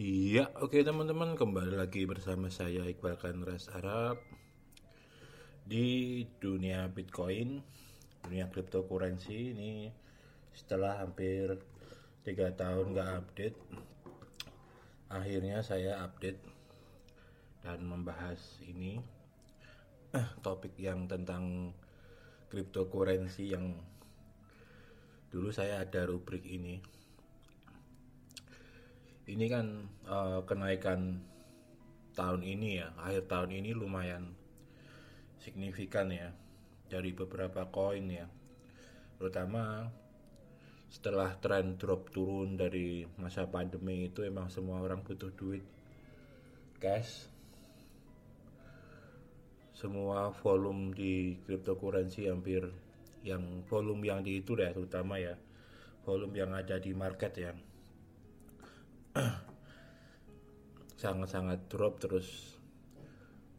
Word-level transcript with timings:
Iya, 0.00 0.48
oke 0.56 0.80
teman-teman 0.80 1.36
kembali 1.36 1.76
lagi 1.76 2.08
bersama 2.08 2.48
saya 2.48 2.88
Iqbal 2.88 3.20
Kanres 3.20 3.68
Arab 3.68 4.16
di 5.68 6.24
dunia 6.40 6.88
Bitcoin, 6.88 7.60
dunia 8.24 8.48
cryptocurrency. 8.48 9.52
Ini 9.52 9.92
setelah 10.56 11.04
hampir 11.04 11.52
tiga 12.24 12.48
tahun 12.48 12.96
nggak 12.96 13.10
update, 13.12 13.58
akhirnya 15.12 15.60
saya 15.60 16.00
update 16.00 16.40
dan 17.60 17.84
membahas 17.84 18.40
ini 18.64 19.04
topik 20.40 20.80
yang 20.80 21.12
tentang 21.12 21.76
cryptocurrency 22.48 23.52
yang 23.52 23.76
dulu 25.28 25.52
saya 25.52 25.84
ada 25.84 26.08
rubrik 26.08 26.48
ini 26.48 26.99
ini 29.30 29.46
kan 29.46 29.86
uh, 30.10 30.42
kenaikan 30.42 31.22
tahun 32.18 32.42
ini 32.42 32.82
ya 32.82 32.90
akhir 32.98 33.30
tahun 33.30 33.62
ini 33.62 33.70
lumayan 33.70 34.34
signifikan 35.38 36.10
ya 36.10 36.34
dari 36.90 37.14
beberapa 37.14 37.70
koin 37.70 38.10
ya. 38.10 38.26
Terutama 39.16 39.86
setelah 40.90 41.38
tren 41.38 41.78
drop 41.78 42.10
turun 42.10 42.58
dari 42.58 43.06
masa 43.14 43.46
pandemi 43.46 44.10
itu 44.10 44.26
emang 44.26 44.50
semua 44.50 44.82
orang 44.82 45.06
butuh 45.06 45.30
duit 45.38 45.62
cash. 46.82 47.30
Semua 49.70 50.34
volume 50.44 50.92
di 50.92 51.38
cryptocurrency 51.46 52.28
hampir 52.28 52.68
yang 53.24 53.64
volume 53.70 54.02
yang 54.04 54.20
di 54.20 54.42
itu 54.42 54.58
ya 54.58 54.74
terutama 54.74 55.16
ya 55.16 55.36
volume 56.04 56.36
yang 56.36 56.52
ada 56.52 56.76
di 56.80 56.92
market 56.92 57.32
ya 57.36 57.52
sangat-sangat 61.02 61.66
drop 61.66 61.98
terus 61.98 62.54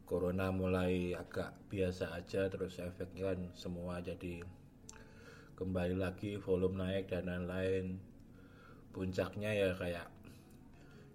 corona 0.08 0.48
mulai 0.48 1.12
agak 1.12 1.52
biasa 1.68 2.16
aja 2.16 2.48
terus 2.48 2.80
efeknya 2.80 3.32
kan 3.32 3.40
semua 3.52 4.00
jadi 4.00 4.40
kembali 5.52 6.00
lagi 6.00 6.40
volume 6.40 6.80
naik 6.80 7.12
dan 7.12 7.28
lain-lain. 7.28 8.00
Puncaknya 8.92 9.52
ya 9.52 9.68
kayak 9.76 10.08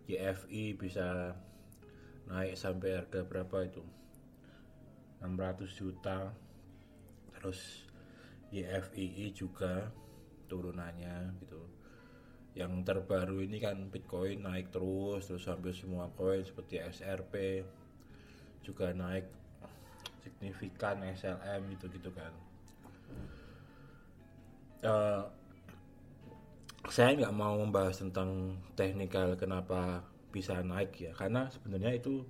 YFI 0.09 0.77
bisa 0.77 1.33
naik 2.29 2.57
sampai 2.57 3.01
harga 3.01 3.25
berapa 3.25 3.65
itu? 3.65 3.83
600 5.21 5.67
juta. 5.73 6.31
Terus 7.37 7.89
YFII 8.53 9.33
juga 9.33 9.91
turunannya 10.47 11.37
gitu 11.43 11.76
yang 12.57 12.81
terbaru 12.81 13.45
ini 13.45 13.61
kan 13.61 13.93
Bitcoin 13.93 14.41
naik 14.41 14.73
terus 14.73 15.29
terus 15.29 15.45
hampir 15.45 15.77
semua 15.77 16.09
koin 16.17 16.41
seperti 16.41 16.81
XRP 16.81 17.61
juga 18.65 18.89
naik 18.97 19.29
signifikan 20.25 21.05
SLM 21.05 21.61
gitu 21.77 21.85
gitu 21.93 22.09
kan. 22.11 22.33
Uh, 24.81 25.21
saya 26.89 27.13
nggak 27.13 27.35
mau 27.37 27.61
membahas 27.61 28.01
tentang 28.01 28.57
teknikal 28.73 29.37
kenapa 29.37 30.01
bisa 30.33 30.59
naik 30.65 30.97
ya 30.97 31.11
karena 31.13 31.49
sebenarnya 31.49 31.97
itu 31.97 32.25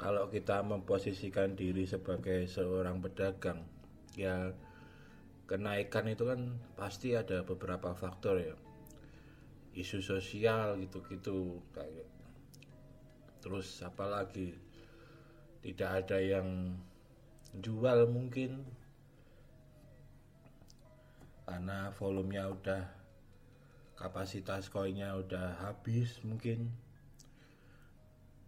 kalau 0.00 0.26
kita 0.26 0.66
memposisikan 0.66 1.54
diri 1.54 1.86
sebagai 1.86 2.46
seorang 2.50 2.98
pedagang 2.98 3.62
ya 4.18 4.50
kenaikan 5.46 6.10
itu 6.10 6.26
kan 6.26 6.58
pasti 6.74 7.14
ada 7.14 7.42
beberapa 7.46 7.94
faktor 7.94 8.40
ya 8.42 8.56
isu 9.72 10.04
sosial 10.04 10.76
gitu-gitu 10.80 11.60
kayak 11.72 12.08
terus 13.42 13.82
apalagi 13.82 14.54
tidak 15.62 15.90
ada 16.04 16.18
yang 16.18 16.74
jual 17.54 18.10
mungkin. 18.10 18.66
Karena 21.46 21.94
volumenya 21.94 22.50
udah 22.50 22.82
kapasitas 23.94 24.66
koinnya 24.66 25.14
udah 25.14 25.62
habis 25.62 26.18
mungkin. 26.26 26.74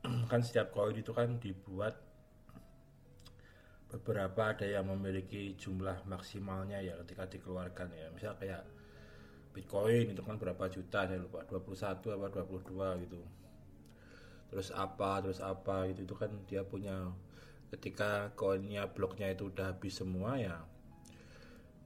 Kan 0.30 0.42
setiap 0.42 0.74
koin 0.74 0.98
itu 0.98 1.14
kan 1.14 1.38
dibuat 1.38 1.96
beberapa 3.94 4.50
ada 4.50 4.66
yang 4.66 4.90
memiliki 4.90 5.54
jumlah 5.54 6.02
maksimalnya 6.10 6.82
ya 6.82 6.98
ketika 7.06 7.30
dikeluarkan 7.30 7.94
ya. 7.94 8.10
Misal 8.10 8.34
kayak 8.40 8.66
Bitcoin 9.54 10.10
itu 10.10 10.22
kan 10.26 10.36
berapa 10.36 10.66
juta 10.66 11.06
saya 11.06 11.22
lupa 11.22 11.46
21 11.46 12.18
apa 12.18 12.26
22 12.42 13.02
gitu. 13.06 13.18
Terus 14.50 14.68
apa 14.74 15.22
terus 15.22 15.38
apa 15.38 15.86
gitu 15.94 16.04
itu 16.04 16.14
kan 16.18 16.30
dia 16.50 16.66
punya 16.66 17.14
ketika 17.74 18.34
koinnya 18.38 18.86
bloknya 18.90 19.30
itu 19.30 19.50
udah 19.50 19.74
habis 19.74 19.98
semua 19.98 20.38
ya 20.38 20.62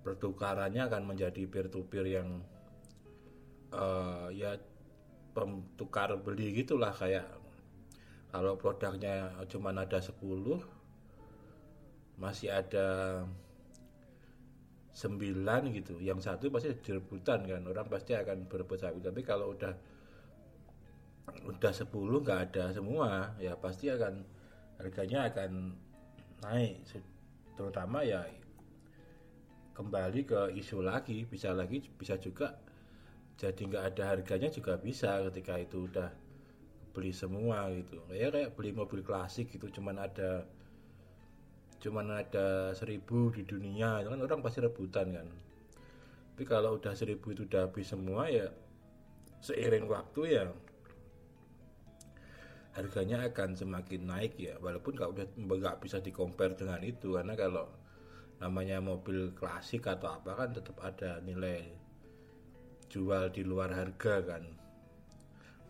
pertukarannya 0.04 0.84
akan 0.88 1.02
menjadi 1.04 1.48
peer 1.48 1.68
to 1.72 1.84
peer 1.88 2.04
yang 2.08 2.40
uh, 3.72 4.28
ya 4.32 4.56
tukar 5.78 6.10
beli 6.18 6.50
gitulah 6.50 6.90
kayak 6.90 7.24
kalau 8.28 8.58
produknya 8.60 9.32
cuma 9.48 9.72
ada 9.72 10.02
10 10.02 10.18
masih 12.18 12.50
ada 12.50 13.22
sembilan 14.98 15.70
gitu. 15.70 16.02
Yang 16.02 16.26
satu 16.26 16.50
pasti 16.50 16.74
direbutan 16.82 17.46
kan. 17.46 17.62
Orang 17.70 17.86
pasti 17.86 18.18
akan 18.18 18.50
berebut 18.50 18.82
sapi 18.82 18.98
tapi 18.98 19.22
kalau 19.22 19.54
udah 19.54 19.74
udah 21.46 21.72
sepuluh 21.76 22.24
nggak 22.24 22.40
ada 22.50 22.72
semua 22.72 23.36
ya 23.38 23.54
pasti 23.54 23.86
akan 23.94 24.26
harganya 24.82 25.30
akan 25.30 25.78
naik. 26.42 26.82
Terutama 27.54 28.02
ya 28.02 28.26
kembali 29.78 30.26
ke 30.26 30.40
isu 30.58 30.82
lagi 30.82 31.22
bisa 31.22 31.54
lagi 31.54 31.78
bisa 31.94 32.18
juga 32.18 32.58
jadi 33.38 33.62
nggak 33.70 33.84
ada 33.94 34.04
harganya 34.18 34.50
juga 34.50 34.74
bisa 34.82 35.22
ketika 35.30 35.54
itu 35.62 35.86
udah 35.86 36.10
beli 36.90 37.14
semua 37.14 37.70
gitu. 37.70 38.02
Ya 38.10 38.34
kayak 38.34 38.58
beli 38.58 38.74
mobil 38.74 39.06
klasik 39.06 39.54
gitu 39.54 39.70
cuman 39.70 40.02
ada 40.10 40.42
cuman 41.78 42.26
ada 42.26 42.74
seribu 42.74 43.30
di 43.30 43.46
dunia 43.46 44.02
itu 44.02 44.10
kan 44.10 44.20
orang 44.20 44.42
pasti 44.42 44.58
rebutan 44.58 45.14
kan. 45.14 45.28
Tapi 46.34 46.44
kalau 46.46 46.78
udah 46.78 46.94
seribu 46.94 47.34
itu 47.34 47.46
udah 47.46 47.70
habis 47.70 47.86
semua 47.90 48.30
ya 48.30 48.50
seiring 49.38 49.86
waktu 49.86 50.20
ya 50.38 50.44
harganya 52.74 53.26
akan 53.26 53.54
semakin 53.54 54.02
naik 54.06 54.34
ya. 54.38 54.54
Walaupun 54.58 54.98
nggak 54.98 55.10
udah 55.14 55.26
nggak 55.34 55.76
bisa 55.82 56.02
dikompar 56.02 56.54
dengan 56.58 56.82
itu 56.82 57.14
karena 57.14 57.34
kalau 57.38 57.70
namanya 58.38 58.78
mobil 58.78 59.34
klasik 59.34 59.90
atau 59.90 60.14
apa 60.14 60.34
kan 60.34 60.54
tetap 60.54 60.78
ada 60.78 61.18
nilai 61.22 61.74
jual 62.90 63.30
di 63.30 63.42
luar 63.46 63.70
harga 63.74 64.22
kan. 64.22 64.42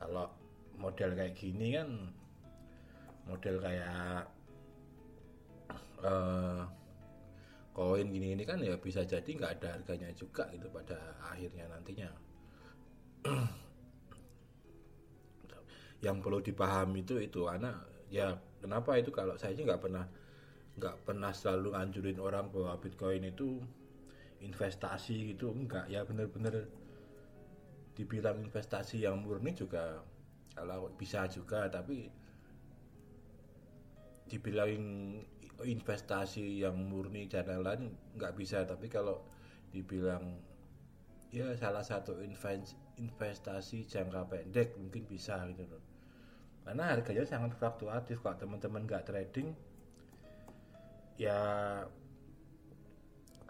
Kalau 0.00 0.28
model 0.76 1.16
kayak 1.16 1.36
gini 1.36 1.74
kan 1.76 1.88
model 3.28 3.60
kayak 3.60 4.37
uh, 6.08 6.64
koin 7.76 8.08
gini 8.10 8.34
ini 8.34 8.42
kan 8.48 8.58
ya 8.64 8.74
bisa 8.80 9.04
jadi 9.04 9.28
nggak 9.28 9.52
ada 9.60 9.68
harganya 9.76 10.08
juga 10.16 10.48
gitu 10.50 10.72
pada 10.72 10.96
akhirnya 11.28 11.68
nantinya. 11.68 12.10
Yang 16.04 16.16
perlu 16.22 16.38
dipahami 16.40 17.02
itu 17.04 17.18
itu 17.20 17.44
anak 17.46 17.98
ya 18.08 18.32
kenapa 18.64 18.96
itu 18.96 19.12
kalau 19.12 19.36
saya 19.36 19.52
sih 19.52 19.64
nggak 19.68 19.84
pernah 19.84 20.08
nggak 20.78 20.96
pernah 21.04 21.34
selalu 21.34 21.74
nganjurin 21.74 22.18
orang 22.22 22.48
bahwa 22.48 22.78
bitcoin 22.78 23.26
itu 23.28 23.60
investasi 24.38 25.34
gitu 25.34 25.50
enggak 25.50 25.90
ya 25.90 26.06
bener-bener 26.06 26.70
dibilang 27.98 28.38
investasi 28.38 29.02
yang 29.02 29.18
murni 29.26 29.50
juga 29.58 29.98
kalau 30.54 30.86
bisa 30.94 31.26
juga 31.26 31.66
tapi 31.66 32.06
dibilang 34.30 34.70
investasi 35.64 36.62
yang 36.62 36.78
murni 36.78 37.26
dan 37.26 37.46
lain-lain 37.46 37.90
nggak 38.14 38.34
bisa. 38.38 38.62
Tapi 38.62 38.86
kalau 38.86 39.22
dibilang 39.74 40.38
ya 41.28 41.52
salah 41.58 41.84
satu 41.84 42.18
investasi 42.96 43.84
jangka 43.84 44.28
pendek 44.30 44.78
mungkin 44.78 45.04
bisa 45.06 45.42
gitu 45.52 45.66
loh. 45.66 45.84
Karena 46.62 46.94
harganya 46.94 47.24
sangat 47.24 47.56
fluktuatif. 47.56 48.20
Kalau 48.22 48.36
teman-teman 48.36 48.84
nggak 48.84 49.04
trading 49.08 49.56
ya 51.18 51.38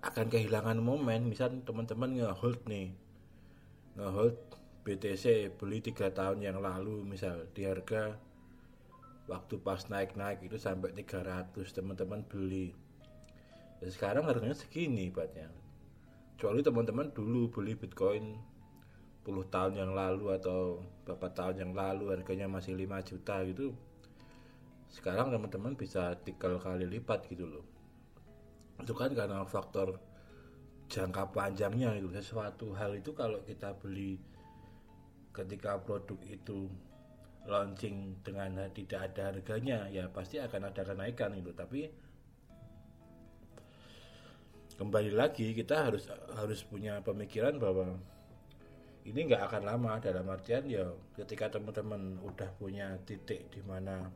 akan 0.00 0.26
kehilangan 0.30 0.78
momen. 0.80 1.28
Misal 1.28 1.60
teman-teman 1.66 2.14
ngehold 2.14 2.62
nih 2.70 2.94
ngehold 3.98 4.38
BTC 4.86 5.52
beli 5.58 5.84
tiga 5.84 6.08
tahun 6.08 6.40
yang 6.40 6.62
lalu 6.62 7.04
misal 7.04 7.44
di 7.52 7.68
harga 7.68 8.16
waktu 9.28 9.60
pas 9.60 9.84
naik-naik 9.92 10.40
itu 10.40 10.56
sampai 10.56 10.96
300 10.96 11.52
teman-teman 11.52 12.24
beli. 12.24 12.72
Dan 13.78 13.88
sekarang 13.92 14.24
harganya 14.26 14.56
segini 14.56 15.12
batnya. 15.12 15.52
Kecuali 16.34 16.64
teman-teman 16.64 17.12
dulu 17.12 17.52
beli 17.52 17.76
bitcoin 17.76 18.40
10 19.28 19.52
tahun 19.52 19.72
yang 19.76 19.92
lalu 19.92 20.32
atau 20.32 20.80
beberapa 21.04 21.28
tahun 21.28 21.56
yang 21.60 21.72
lalu 21.76 22.16
harganya 22.16 22.48
masih 22.48 22.72
5 22.72 23.04
juta 23.04 23.44
gitu. 23.44 23.76
Sekarang 24.88 25.28
teman-teman 25.28 25.76
bisa 25.76 26.16
tiga 26.24 26.56
kali 26.56 26.88
lipat 26.88 27.28
gitu 27.28 27.44
loh. 27.44 27.66
Itu 28.80 28.96
kan 28.96 29.12
karena 29.12 29.44
faktor 29.44 30.00
jangka 30.88 31.36
panjangnya 31.36 32.00
itu 32.00 32.08
sesuatu 32.08 32.72
hal 32.72 32.96
itu 32.96 33.12
kalau 33.12 33.44
kita 33.44 33.76
beli 33.76 34.16
ketika 35.36 35.76
produk 35.76 36.16
itu 36.24 36.72
launching 37.48 38.20
dengan 38.20 38.68
tidak 38.76 39.10
ada 39.10 39.32
harganya 39.32 39.88
ya 39.88 40.06
pasti 40.12 40.36
akan 40.36 40.68
ada 40.68 40.84
kenaikan 40.84 41.32
itu. 41.32 41.50
Tapi 41.56 41.88
kembali 44.76 45.10
lagi 45.16 45.56
kita 45.56 45.88
harus 45.88 46.06
harus 46.36 46.60
punya 46.68 47.00
pemikiran 47.00 47.56
bahwa 47.56 47.96
ini 49.08 49.18
nggak 49.24 49.48
akan 49.48 49.62
lama. 49.64 49.96
Dalam 49.98 50.28
artian 50.28 50.68
ya 50.68 50.84
ketika 51.16 51.56
teman-teman 51.56 52.20
udah 52.20 52.52
punya 52.60 53.00
titik 53.08 53.48
di 53.48 53.64
mana 53.64 54.12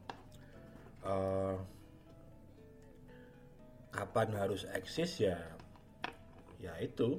uh, 1.08 1.56
kapan 3.88 4.28
harus 4.36 4.68
eksis 4.76 5.24
ya 5.24 5.40
ya 6.60 6.76
itu 6.84 7.16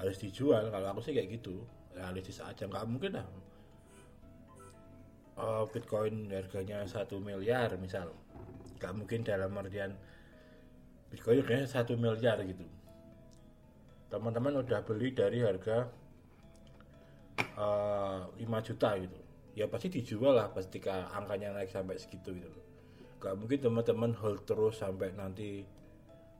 harus 0.00 0.16
dijual. 0.16 0.72
Kalau 0.72 0.88
aku 0.88 1.04
sih 1.04 1.12
kayak 1.12 1.36
gitu. 1.36 1.60
Realistis 1.90 2.40
aja 2.40 2.64
nggak 2.64 2.86
mungkin 2.86 3.18
lah 3.18 3.28
uh, 5.38 5.64
bitcoin 5.68 6.30
harganya 6.32 6.82
satu 6.88 7.20
miliar 7.22 7.70
misal. 7.78 8.10
Nggak 8.80 8.92
mungkin 8.96 9.20
dalam 9.22 9.52
artian 9.54 9.94
bitcoin 11.12 11.44
harganya 11.44 11.66
satu 11.68 11.94
miliar 11.94 12.40
gitu. 12.42 12.64
Teman-teman 14.10 14.66
udah 14.66 14.82
beli 14.82 15.14
dari 15.14 15.38
harga 15.46 15.86
uh, 17.54 18.26
eh, 18.34 18.42
5 18.42 18.66
juta 18.72 18.90
gitu. 18.98 19.18
Ya 19.54 19.66
pasti 19.70 19.90
dijual 19.90 20.34
lah 20.34 20.50
ketika 20.54 21.10
angkanya 21.14 21.54
naik 21.54 21.70
sampai 21.70 21.98
segitu 22.00 22.34
gitu 22.34 22.48
loh. 22.50 22.64
Gak 23.20 23.36
mungkin 23.36 23.60
teman-teman 23.60 24.16
hold 24.16 24.42
terus 24.48 24.80
sampai 24.80 25.12
nanti 25.14 25.62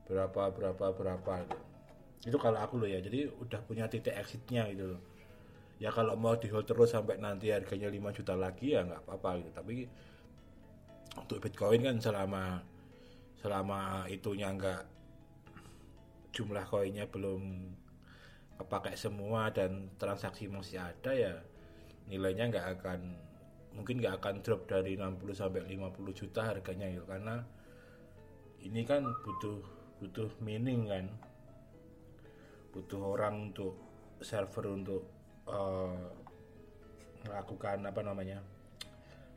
berapa 0.09 0.51
berapa 0.51 0.85
berapa 0.91 1.33
gitu. 1.47 1.59
itu 2.27 2.37
kalau 2.41 2.59
aku 2.59 2.81
loh 2.81 2.89
ya. 2.89 2.99
Jadi 2.99 3.31
udah 3.39 3.59
punya 3.63 3.87
titik 3.87 4.15
exitnya 4.17 4.67
gitu 4.67 4.97
loh 4.97 5.01
ya 5.81 5.89
kalau 5.89 6.13
mau 6.13 6.37
di 6.37 6.45
hold 6.53 6.69
terus 6.69 6.93
sampai 6.93 7.17
nanti 7.17 7.49
harganya 7.49 7.89
5 7.89 8.17
juta 8.21 8.37
lagi 8.37 8.77
ya 8.77 8.85
nggak 8.85 9.01
apa-apa 9.01 9.29
gitu. 9.41 9.49
Tapi 9.49 9.75
untuk 11.17 11.37
bitcoin 11.41 11.81
kan 11.81 11.97
selama 11.97 12.61
selama 13.41 14.05
itunya 14.05 14.53
nggak 14.53 14.85
jumlah 16.31 16.63
koinnya 16.69 17.09
belum 17.09 17.73
kepakai 18.61 18.93
semua 18.93 19.49
dan 19.49 19.89
transaksi 19.97 20.45
masih 20.45 20.77
ada 20.77 21.11
ya 21.11 21.33
nilainya 22.05 22.53
nggak 22.53 22.67
akan 22.77 22.99
mungkin 23.73 23.97
nggak 23.97 24.21
akan 24.21 24.45
drop 24.45 24.69
dari 24.69 24.93
60 24.93 25.33
sampai 25.33 25.65
50 25.65 26.13
juta 26.13 26.45
harganya 26.45 26.85
ya 26.85 27.01
karena 27.09 27.41
ini 28.61 28.85
kan 28.85 29.01
butuh 29.25 29.57
butuh 30.01 30.29
mining 30.41 30.89
kan. 30.89 31.05
Butuh 32.73 33.01
orang 33.01 33.51
untuk 33.51 33.77
server 34.21 34.73
untuk 34.73 35.20
uh, 35.51 35.93
melakukan 37.27 37.83
apa 37.85 38.01
namanya 38.01 38.39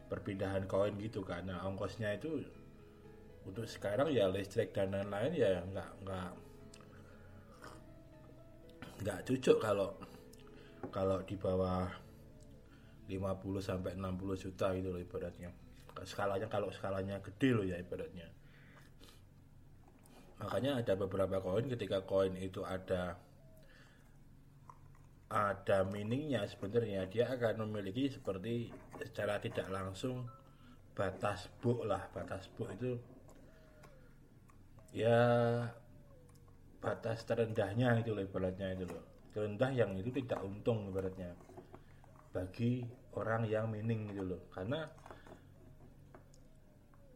perpindahan 0.09 0.65
koin 0.71 0.95
gitu 1.03 1.27
karena 1.27 1.61
ongkosnya 1.67 2.15
itu 2.17 2.41
untuk 3.45 3.69
sekarang 3.69 4.09
ya 4.09 4.31
listrik 4.31 4.73
dan 4.73 4.95
lain-lain 4.95 5.33
ya 5.37 5.61
nggak 5.69 5.91
nggak 6.07 6.31
nggak 9.05 9.19
cocok 9.27 9.59
kalau 9.61 9.89
kalau 10.89 11.21
di 11.27 11.37
bawah 11.37 11.91
50 13.09 13.61
sampai 13.61 13.93
60 14.01 14.45
juta 14.49 14.73
gitu 14.73 14.89
loh 14.95 15.01
ibaratnya. 15.01 15.51
Skalanya 16.05 16.49
kalau 16.49 16.73
skalanya 16.73 17.21
gede 17.21 17.51
loh 17.53 17.65
ya 17.65 17.77
ibaratnya. 17.77 18.29
Makanya 20.41 20.81
ada 20.81 20.93
beberapa 20.97 21.41
koin 21.41 21.69
ketika 21.69 22.01
koin 22.05 22.37
itu 22.41 22.65
ada 22.65 23.17
ada 25.31 25.87
meaningnya 25.89 26.45
sebenarnya. 26.45 27.09
Dia 27.09 27.33
akan 27.33 27.69
memiliki 27.69 28.13
seperti 28.13 28.69
secara 29.01 29.41
tidak 29.41 29.69
langsung 29.73 30.29
batas 30.93 31.49
book 31.61 31.85
lah. 31.89 32.07
Batas 32.13 32.49
book 32.55 32.71
itu 32.75 32.99
ya 34.95 35.21
batas 36.79 37.25
terendahnya 37.27 37.99
itu 38.05 38.13
loh 38.13 38.25
itu 38.25 38.85
loh. 38.87 39.05
Terendah 39.35 39.71
yang 39.75 39.99
itu 39.99 40.15
tidak 40.15 40.39
untung 40.47 40.87
ibaratnya 40.93 41.35
bagi 42.31 42.87
orang 43.19 43.47
yang 43.51 43.67
mining 43.67 44.15
gitu 44.15 44.23
loh. 44.23 44.43
Karena 44.55 44.87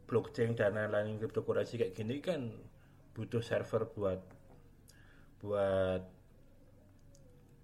blockchain 0.08 0.56
dan 0.56 0.74
lain-lain 0.74 1.20
cryptocurrency 1.20 1.76
kayak 1.76 1.94
gini 1.94 2.18
kan 2.24 2.48
butuh 3.12 3.44
server 3.44 3.86
buat 3.92 4.20
buat 5.38 6.17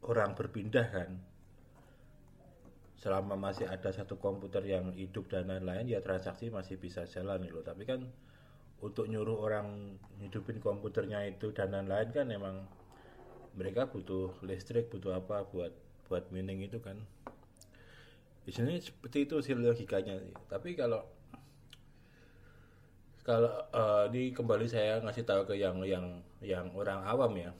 orang 0.04 0.36
berpindah 0.36 0.86
kan 0.92 1.10
selama 3.00 3.36
masih 3.36 3.68
ada 3.68 3.92
satu 3.92 4.16
komputer 4.16 4.64
yang 4.64 4.96
hidup 4.96 5.28
dan 5.28 5.52
lain-lain 5.52 5.84
ya 5.92 6.00
transaksi 6.00 6.48
masih 6.48 6.80
bisa 6.80 7.04
jalan 7.04 7.44
loh 7.44 7.60
tapi 7.60 7.84
kan 7.84 8.00
untuk 8.84 9.08
nyuruh 9.08 9.40
orang 9.40 9.96
hidupin 10.20 10.60
komputernya 10.60 11.24
itu 11.24 11.52
dan 11.56 11.72
lain-lain 11.72 12.08
kan 12.12 12.28
emang 12.28 12.64
mereka 13.54 13.86
butuh 13.86 14.34
listrik 14.42 14.90
butuh 14.90 15.16
apa 15.16 15.46
buat 15.48 15.72
buat 16.04 16.28
mining 16.34 16.66
itu 16.66 16.82
kan. 16.82 17.00
Biasanya 18.44 18.76
seperti 18.76 19.24
itu 19.24 19.40
sih 19.40 19.56
logikanya. 19.56 20.20
Tapi 20.50 20.76
kalau 20.76 21.00
kalau 23.24 23.56
uh, 23.72 24.04
ini 24.12 24.36
kembali 24.36 24.68
saya 24.68 25.00
ngasih 25.00 25.24
tahu 25.24 25.48
ke 25.48 25.56
yang 25.56 25.80
yang 25.80 26.20
yang 26.44 26.68
orang 26.76 27.00
awam 27.08 27.32
ya 27.40 27.56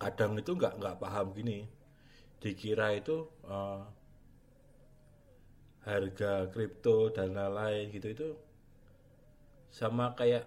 kadang 0.00 0.38
itu 0.38 0.52
nggak 0.56 0.78
nggak 0.80 0.96
paham 1.00 1.32
gini. 1.36 1.68
Dikira 2.42 2.92
itu 2.96 3.28
uh, 3.46 3.82
harga 5.82 6.46
kripto 6.50 7.10
dan 7.10 7.34
lain-lain 7.34 7.90
gitu 7.90 8.08
itu 8.10 8.28
sama 9.70 10.14
kayak 10.14 10.46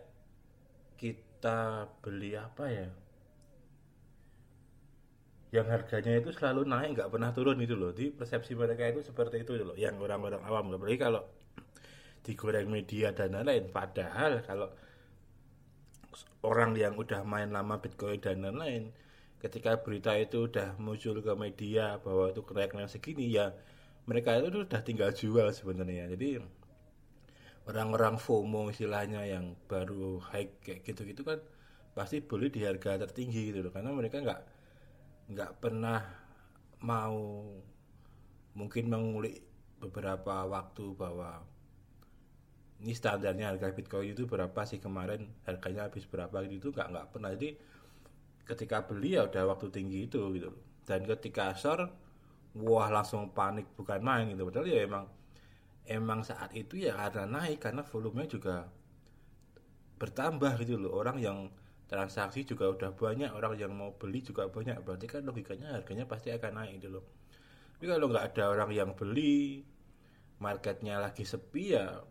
kita 0.99 1.89
beli 1.99 2.37
apa 2.37 2.65
ya? 2.71 2.89
Yang 5.55 5.67
harganya 5.71 6.13
itu 6.19 6.29
selalu 6.35 6.67
naik 6.67 6.89
nggak 6.99 7.11
pernah 7.11 7.31
turun 7.31 7.59
itu 7.63 7.75
loh. 7.77 7.95
Di 7.95 8.11
persepsi 8.11 8.53
mereka 8.59 8.87
itu 8.91 9.01
seperti 9.05 9.43
itu 9.43 9.55
loh 9.55 9.75
yang 9.75 9.95
orang-orang 9.99 10.43
awam. 10.43 10.75
Apalagi 10.75 10.99
kalau 10.99 11.23
digoreng 12.25 12.67
media 12.67 13.13
dan 13.15 13.37
lain-lain. 13.37 13.69
Padahal 13.71 14.41
kalau 14.43 14.67
orang 16.45 16.75
yang 16.77 16.93
udah 16.97 17.21
main 17.25 17.49
lama 17.49 17.81
bitcoin 17.81 18.21
dan 18.21 18.41
lain-lain 18.41 18.93
ketika 19.43 19.71
berita 19.83 20.11
itu 20.25 20.37
udah 20.49 20.75
muncul 20.85 21.15
ke 21.25 21.33
media 21.43 21.85
bahwa 22.05 22.25
itu 22.33 22.41
kenaikan 22.47 22.87
segini 22.89 23.25
ya 23.37 23.45
mereka 24.09 24.29
itu 24.39 24.65
udah 24.65 24.81
tinggal 24.87 25.09
jual 25.13 25.47
sebenarnya. 25.53 26.05
Jadi 26.13 26.27
orang-orang 27.69 28.15
FOMO 28.21 28.69
istilahnya 28.73 29.21
yang 29.25 29.57
baru 29.69 30.21
high 30.29 30.49
kayak 30.61 30.85
gitu-gitu 30.85 31.21
kan 31.25 31.39
pasti 31.97 32.19
beli 32.21 32.47
di 32.53 32.61
harga 32.67 33.01
tertinggi 33.01 33.41
gitu 33.51 33.59
loh. 33.65 33.71
Karena 33.73 33.91
mereka 33.99 34.21
nggak 34.21 34.41
nggak 35.33 35.51
pernah 35.63 36.01
mau 36.85 37.17
mungkin 38.55 38.85
mengulik 38.93 39.41
beberapa 39.81 40.45
waktu 40.47 40.85
bahwa 40.95 41.43
ini 42.83 42.93
standarnya 42.93 43.55
harga 43.55 43.71
Bitcoin 43.71 44.13
itu 44.13 44.23
berapa 44.27 44.61
sih 44.67 44.79
kemarin 44.83 45.31
harganya 45.47 45.87
habis 45.87 46.05
berapa 46.05 46.43
gitu 46.47 46.69
nggak 46.75 46.87
nggak 46.91 47.07
pernah. 47.15 47.29
Jadi 47.35 47.49
ketika 48.45 48.85
beli 48.85 49.17
ya 49.17 49.25
udah 49.25 49.43
waktu 49.51 49.67
tinggi 49.73 50.05
itu 50.05 50.21
gitu. 50.37 50.53
Dan 50.85 51.01
ketika 51.03 51.57
short 51.57 51.89
wah 52.55 52.87
langsung 52.93 53.33
panik 53.33 53.73
bukan 53.75 53.99
main 53.99 54.29
gitu. 54.31 54.47
Padahal 54.47 54.67
ya 54.69 54.79
emang 54.85 55.05
emang 55.85 56.21
saat 56.21 56.53
itu 56.53 56.79
ya 56.81 56.93
karena 56.95 57.25
naik 57.25 57.59
karena 57.61 57.81
volumenya 57.85 58.29
juga 58.29 58.55
bertambah 59.97 60.61
gitu 60.61 60.77
loh. 60.77 60.93
Orang 60.93 61.17
yang 61.19 61.49
transaksi 61.89 62.45
juga 62.45 62.69
udah 62.69 62.93
banyak 62.93 63.29
orang 63.33 63.53
yang 63.57 63.73
mau 63.73 63.93
beli 63.97 64.21
juga 64.21 64.47
banyak. 64.47 64.77
Berarti 64.85 65.05
kan 65.09 65.21
logikanya 65.25 65.75
harganya 65.81 66.05
pasti 66.05 66.29
akan 66.29 66.51
naik 66.61 66.81
gitu 66.81 67.01
loh. 67.01 67.05
Tapi 67.75 67.85
kalau 67.91 68.07
nggak 68.07 68.25
ada 68.33 68.43
orang 68.53 68.69
yang 68.71 68.89
beli 68.95 69.65
marketnya 70.39 70.99
lagi 70.99 71.23
sepi 71.23 71.75
ya 71.75 72.03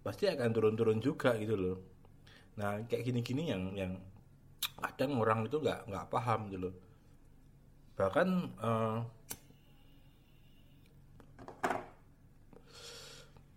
pasti 0.00 0.30
akan 0.30 0.48
turun-turun 0.54 0.98
juga 1.02 1.34
gitu 1.38 1.56
loh. 1.58 1.76
Nah 2.60 2.84
kayak 2.86 3.02
gini-gini 3.08 3.50
yang 3.52 3.72
yang 3.74 3.92
kadang 4.76 5.16
orang 5.16 5.46
itu 5.48 5.56
nggak 5.60 5.88
nggak 5.88 6.06
paham 6.12 6.40
gitu 6.52 6.68
loh. 6.68 6.74
Bahkan 7.96 8.28
uh, 8.60 8.98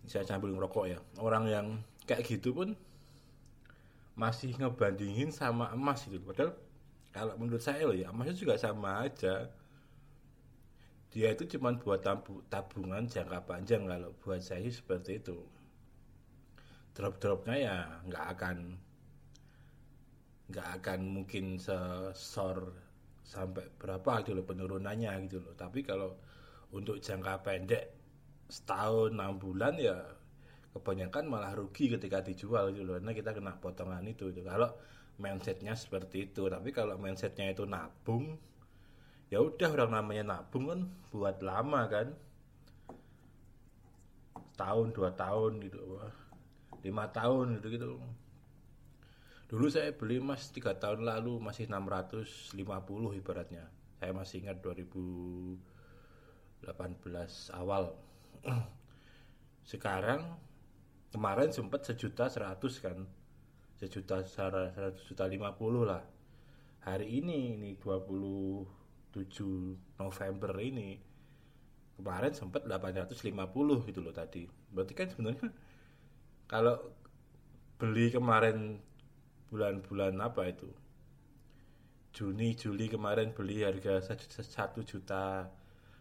saya 0.10 0.25
sambil 0.25 0.50
ngerokok 0.58 0.86
ya 0.89 1.00
orang 1.22 1.46
yang 1.46 1.68
kayak 2.10 2.25
gitu 2.25 2.50
pun 2.56 2.74
masih 4.18 4.58
ngebandingin 4.58 5.30
sama 5.30 5.70
emas 5.72 6.04
gitu. 6.10 6.20
Padahal 6.25 6.58
kalau 7.13 7.34
menurut 7.38 7.62
saya 7.62 7.86
loh 7.86 7.96
ya 7.96 8.10
emasnya 8.10 8.36
juga 8.36 8.56
sama 8.58 9.06
aja. 9.06 9.48
Dia 11.10 11.34
itu 11.34 11.58
cuma 11.58 11.74
buat 11.74 12.06
tabungan 12.54 13.10
jangka 13.10 13.46
panjang 13.50 13.89
kalau 13.89 14.13
buat 14.22 14.42
saya 14.42 14.70
seperti 14.70 15.22
itu. 15.22 15.38
Drop-dropnya 16.94 17.56
ya 17.58 17.75
nggak 18.06 18.25
akan 18.38 18.58
nggak 20.50 20.68
akan 20.82 21.00
mungkin 21.06 21.62
sesor 21.62 22.74
sampai 23.22 23.70
berapa 23.77 24.25
gitu 24.25 24.34
loh 24.34 24.46
penurunannya 24.50 25.13
gitu 25.29 25.38
loh. 25.46 25.53
Tapi 25.53 25.86
kalau 25.86 26.18
untuk 26.74 26.98
jangka 26.98 27.46
pendek 27.46 27.84
setahun 28.50 29.13
enam 29.13 29.38
bulan 29.38 29.77
ya 29.77 29.98
kebanyakan 30.74 31.29
malah 31.29 31.53
rugi 31.53 31.94
ketika 31.94 32.25
dijual 32.25 32.74
gitu 32.74 32.82
loh. 32.82 32.98
Karena 32.98 33.13
kita 33.13 33.32
kena 33.38 33.53
potongan 33.62 34.01
itu 34.10 34.34
itu 34.34 34.41
kalau 34.41 34.74
mindsetnya 35.22 35.77
seperti 35.77 36.34
itu. 36.34 36.50
Tapi 36.50 36.74
kalau 36.74 36.98
mindsetnya 36.98 37.53
itu 37.53 37.70
nabung 37.70 38.34
ya 39.29 39.38
udah 39.46 39.70
orang 39.77 40.01
namanya 40.01 40.24
nabung 40.41 40.65
kan 40.74 40.82
buat 41.13 41.38
lama 41.46 41.82
kan. 41.86 42.08
Tahun 44.58 44.88
dua 44.98 45.13
tahun 45.13 45.62
gitu. 45.62 46.01
Lima 46.82 47.06
tahun 47.13 47.62
gitu 47.62 47.68
gitu 47.70 47.89
dulu 49.50 49.65
saya 49.65 49.89
beli 49.98 50.22
emas 50.22 50.53
tiga 50.53 50.77
tahun 50.77 51.10
lalu 51.10 51.41
masih 51.41 51.65
650 51.65 52.53
ibaratnya. 53.18 53.65
Saya 53.98 54.13
masih 54.13 54.46
ingat 54.46 54.62
2018 54.62 55.58
awal. 57.58 57.98
Sekarang 59.74 60.38
kemarin 61.10 61.50
sempat 61.50 61.82
sejuta 61.82 62.29
seratus 62.29 62.77
kan. 62.77 63.10
Sejuta 63.82 64.22
seratus 64.22 65.01
juta 65.10 65.25
lima 65.25 65.58
puluh 65.58 65.82
lah. 65.82 66.06
Hari 66.86 67.10
ini 67.10 67.58
ini 67.58 67.74
27 67.75 68.70
November 69.98 70.53
ini 70.62 70.96
kemarin 71.98 72.32
sempat 72.38 72.70
850 72.70 73.89
gitu 73.89 74.00
loh 74.00 74.13
tadi. 74.13 74.46
Berarti 74.48 74.94
kan 74.94 75.10
sebenarnya 75.10 75.50
kalau 76.46 76.77
beli 77.79 78.13
kemarin 78.13 78.79
bulan-bulan 79.50 80.15
apa 80.22 80.50
itu? 80.50 80.70
Juni 82.13 82.58
Juli 82.58 82.89
kemarin 82.89 83.34
beli 83.34 83.62
harga 83.65 84.01
satu 84.41 84.82
juta 84.82 85.46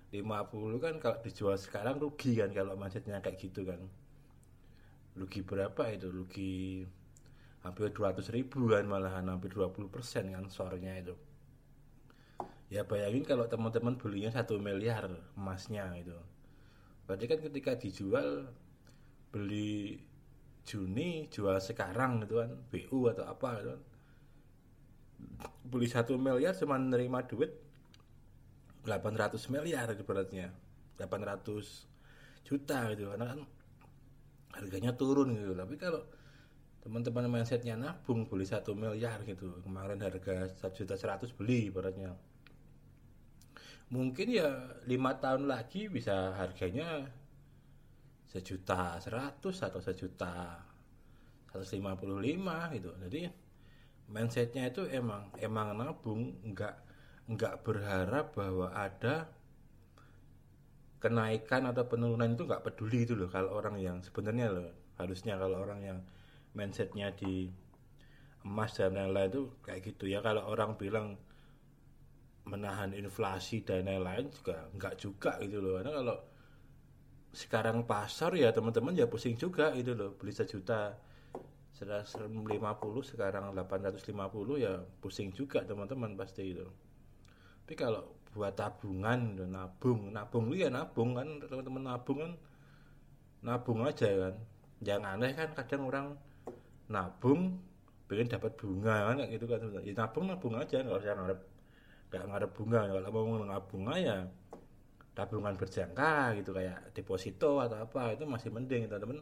lima 0.08 0.40
puluh 0.48 0.80
kan 0.80 0.96
kalau 0.96 1.20
dijual 1.20 1.60
sekarang 1.60 2.00
rugi 2.00 2.40
kan 2.40 2.48
kalau 2.52 2.76
macetnya 2.80 3.20
kayak 3.20 3.36
gitu 3.40 3.64
kan. 3.64 3.80
Rugi 5.18 5.44
berapa 5.44 5.82
itu? 5.92 6.08
Rugi 6.08 6.86
hampir 7.66 7.90
200 7.90 8.30
ribu 8.32 8.70
kan 8.70 8.86
malahan 8.86 9.26
hampir 9.28 9.50
20 9.50 9.90
persen 9.90 10.30
kan 10.30 10.46
sorenya 10.48 10.94
itu. 10.94 11.14
Ya 12.70 12.84
bayangin 12.84 13.24
kalau 13.24 13.48
teman-teman 13.48 13.98
belinya 13.98 14.30
satu 14.30 14.60
miliar 14.60 15.08
emasnya 15.34 15.88
itu. 15.98 16.14
Berarti 17.08 17.24
kan 17.24 17.40
ketika 17.40 17.72
dijual 17.80 18.52
beli 19.32 20.00
Juni 20.68 21.32
jual 21.32 21.56
sekarang 21.56 22.28
gitu 22.28 22.44
kan 22.44 22.50
BU 22.68 23.08
atau 23.08 23.24
apa 23.24 23.48
gitu 23.56 23.68
kan. 23.72 23.82
Beli 25.64 25.88
satu 25.88 26.20
miliar 26.20 26.52
cuma 26.52 26.76
menerima 26.76 27.24
duit 27.24 27.52
800 28.84 29.40
miliar 29.48 29.88
beratnya 30.04 30.52
800 31.00 32.44
juta 32.44 32.78
gitu 32.92 33.08
karena 33.08 33.26
kan 33.32 33.40
harganya 34.60 34.92
turun 34.92 35.32
gitu. 35.32 35.56
Tapi 35.56 35.74
kalau 35.80 36.04
teman-teman 36.84 37.28
mindsetnya 37.28 37.74
nabung 37.76 38.24
beli 38.24 38.46
satu 38.46 38.72
miliar 38.72 39.24
gitu 39.26 39.60
kemarin 39.60 40.00
harga 40.00 40.48
satu 40.56 40.84
juta 40.84 40.94
seratus 40.94 41.34
beli 41.34 41.68
beratnya 41.68 42.14
mungkin 43.88 44.28
ya 44.28 44.48
lima 44.84 45.16
tahun 45.16 45.48
lagi 45.48 45.88
bisa 45.88 46.36
harganya 46.36 47.08
sejuta 48.28 49.00
seratus 49.00 49.64
atau 49.64 49.80
sejuta 49.80 50.60
seratus 51.48 51.72
lima 51.74 51.96
puluh 51.96 52.20
lima 52.20 52.68
gitu. 52.76 52.92
Jadi 53.00 53.24
mindsetnya 54.12 54.68
itu 54.68 54.84
emang 54.88 55.32
emang 55.40 55.76
nabung 55.76 56.36
nggak 56.44 56.74
nggak 57.28 57.54
berharap 57.64 58.32
bahwa 58.36 58.72
ada 58.72 59.28
kenaikan 60.98 61.68
atau 61.68 61.84
penurunan 61.88 62.32
itu 62.32 62.44
nggak 62.44 62.64
peduli 62.64 63.04
itu 63.04 63.14
loh 63.16 63.32
kalau 63.32 63.56
orang 63.56 63.80
yang 63.80 63.96
sebenarnya 64.04 64.52
loh. 64.52 64.68
Harusnya 64.98 65.38
kalau 65.38 65.62
orang 65.62 65.80
yang 65.80 65.98
mindsetnya 66.52 67.14
di 67.14 67.48
emas 68.42 68.74
dan 68.74 68.98
lain-lain 68.98 69.30
itu 69.30 69.42
kayak 69.64 69.80
gitu 69.88 70.04
ya. 70.10 70.20
Kalau 70.20 70.44
orang 70.48 70.74
bilang 70.76 71.16
menahan 72.48 72.96
inflasi 72.96 73.60
dan 73.62 73.86
lain-lain 73.86 74.32
juga 74.32 74.68
nggak 74.74 74.94
juga 75.00 75.36
gitu 75.44 75.60
loh. 75.60 75.78
Karena 75.78 75.92
kalau 76.02 76.16
sekarang 77.32 77.84
pasar 77.84 78.32
ya 78.34 78.48
teman-teman 78.50 78.96
ya 78.96 79.04
pusing 79.04 79.36
juga 79.36 79.72
itu 79.76 79.92
loh 79.92 80.16
beli 80.16 80.32
sejuta. 80.32 80.96
150 81.78 82.34
sekarang 83.06 83.54
850 83.54 84.10
ya 84.58 84.82
pusing 84.98 85.30
juga 85.30 85.62
teman-teman 85.62 86.18
pasti 86.18 86.50
itu. 86.50 86.66
Tapi 87.62 87.74
kalau 87.78 88.02
buat 88.34 88.56
tabungan 88.58 89.38
nabung. 89.46 90.10
Nabung 90.10 90.50
lu 90.50 90.58
ya 90.58 90.72
nabung 90.72 91.14
kan 91.14 91.38
teman-teman 91.38 91.82
nabung 91.94 92.18
kan. 92.18 92.32
Nabung 93.46 93.86
aja 93.86 94.08
kan. 94.08 94.34
Jangan 94.82 95.22
aneh 95.22 95.32
kan 95.38 95.54
kadang 95.54 95.82
orang 95.86 96.06
nabung 96.90 97.62
pengen 98.08 98.26
dapat 98.26 98.56
bunga 98.58 99.14
kan 99.14 99.28
gitu 99.30 99.46
kan. 99.46 99.60
Ya 99.86 99.92
nabung 99.94 100.26
nabung 100.26 100.54
aja. 100.58 100.82
Nggak 100.82 100.98
usah 100.98 101.14
ngarep 101.14 101.40
nggak 102.08 102.24
ngarep 102.24 102.50
bunga 102.56 102.80
kalau 102.88 103.10
mau 103.12 103.44
nabung 103.44 103.84
ya 103.92 104.24
tabungan 105.18 105.58
berjangka 105.58 106.38
gitu 106.38 106.54
kayak 106.54 106.94
deposito 106.94 107.58
atau 107.58 107.82
apa 107.82 108.14
itu 108.14 108.22
masih 108.22 108.54
mending 108.54 108.86
teman-teman. 108.86 109.18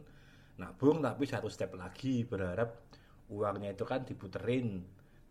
Nabung 0.61 1.01
tapi 1.01 1.25
satu 1.25 1.49
step 1.49 1.73
lagi 1.73 2.21
berharap 2.21 2.85
uangnya 3.33 3.73
itu 3.73 3.81
kan 3.85 4.05
diputerin 4.05 4.85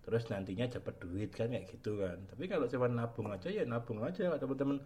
terus 0.06 0.30
nantinya 0.30 0.70
dapat 0.70 0.94
duit 1.02 1.30
kan 1.30 1.54
kayak 1.54 1.70
gitu 1.70 2.02
kan. 2.02 2.18
Tapi 2.26 2.50
kalau 2.50 2.66
cuma 2.66 2.90
nabung 2.90 3.30
aja 3.30 3.46
ya 3.46 3.62
nabung 3.62 4.02
aja 4.02 4.35
teman-teman. 4.35 4.82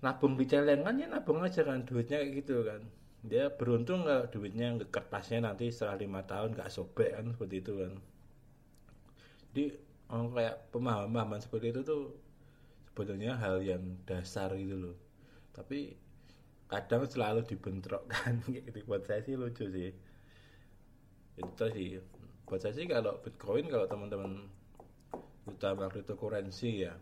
Nabung 0.00 0.32
di 0.40 0.44
celengan 0.48 0.96
ya 0.96 1.06
nabung 1.12 1.44
aja 1.44 1.60
kan 1.60 1.84
duitnya 1.84 2.24
kayak 2.24 2.32
gitu 2.40 2.64
kan. 2.64 2.80
Dia 3.24 3.52
beruntung 3.52 4.08
kalau 4.08 4.24
duitnya 4.28 4.72
ke 4.80 4.88
kertasnya 4.88 5.52
nanti 5.52 5.68
setelah 5.68 6.00
lima 6.00 6.20
tahun 6.24 6.56
gak 6.56 6.72
sobek 6.72 7.12
kan 7.12 7.32
seperti 7.32 7.56
itu 7.60 7.72
kan. 7.76 7.92
Jadi 9.52 9.64
oh, 10.12 10.28
kayak 10.32 10.56
pemahaman 10.72 11.40
seperti 11.40 11.72
itu 11.72 11.80
tuh 11.84 12.25
sebetulnya 12.96 13.36
hal 13.36 13.60
yang 13.60 14.00
dasar 14.08 14.56
gitu 14.56 14.72
loh. 14.72 14.96
Tapi 15.52 15.92
kadang 16.64 17.04
selalu 17.04 17.44
dibentrokkan. 17.44 18.40
Gitu. 18.48 18.72
Buat 18.88 19.04
saya 19.04 19.20
sih 19.20 19.36
lucu 19.36 19.68
sih. 19.68 19.92
Itu 21.36 21.66
sih. 21.76 22.00
Buat 22.48 22.64
saya 22.64 22.72
sih 22.72 22.88
kalau 22.88 23.20
bitcoin 23.20 23.68
kalau 23.68 23.84
teman-teman 23.84 24.48
utama 25.44 25.92
cryptocurrency 25.92 26.88
ya. 26.88 26.96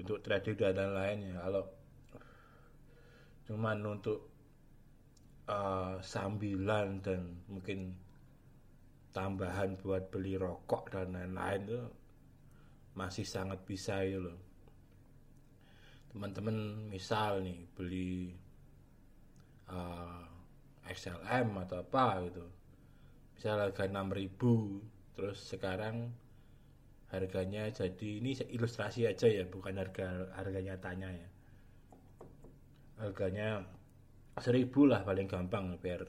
Untuk 0.00 0.24
trading 0.24 0.56
dan 0.56 0.72
lain-lain 0.72 1.18
ya. 1.28 1.36
Kalau 1.44 1.64
cuman 3.44 3.76
untuk 3.84 4.24
uh, 5.52 6.00
sambilan 6.00 7.04
dan 7.04 7.44
mungkin 7.44 7.92
tambahan 9.12 9.76
buat 9.76 10.08
beli 10.08 10.40
rokok 10.40 10.96
dan 10.96 11.12
lain-lain 11.12 11.60
tuh 11.68 12.07
masih 12.98 13.22
sangat 13.22 13.62
bisa 13.62 14.02
ya 14.02 14.18
loh. 14.18 14.34
Teman-teman 16.10 16.90
misal 16.90 17.46
nih 17.46 17.62
beli 17.78 18.34
uh, 19.70 20.26
eh, 20.82 20.90
XLM 20.90 21.54
atau 21.62 21.78
apa 21.78 22.26
gitu. 22.26 22.42
Misal 23.38 23.62
harga 23.62 23.86
6000 23.86 25.14
terus 25.14 25.38
sekarang 25.38 26.10
harganya 27.08 27.70
jadi 27.70 28.20
ini 28.20 28.36
ilustrasi 28.52 29.08
aja 29.08 29.30
ya 29.30 29.46
bukan 29.46 29.78
harga 29.78 30.34
harga 30.34 30.58
nyatanya 30.58 31.08
ya. 31.14 31.28
Harganya 32.98 33.62
seribu 34.42 34.86
lah 34.90 35.06
paling 35.06 35.30
gampang 35.30 35.78
biar 35.78 36.02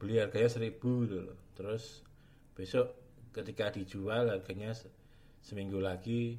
beli 0.00 0.16
harganya 0.16 0.48
seribu 0.48 1.04
gitu 1.04 1.34
terus 1.58 2.02
besok 2.56 2.94
ketika 3.34 3.74
dijual 3.74 4.30
harganya 4.30 4.72
seminggu 5.40 5.80
lagi 5.80 6.38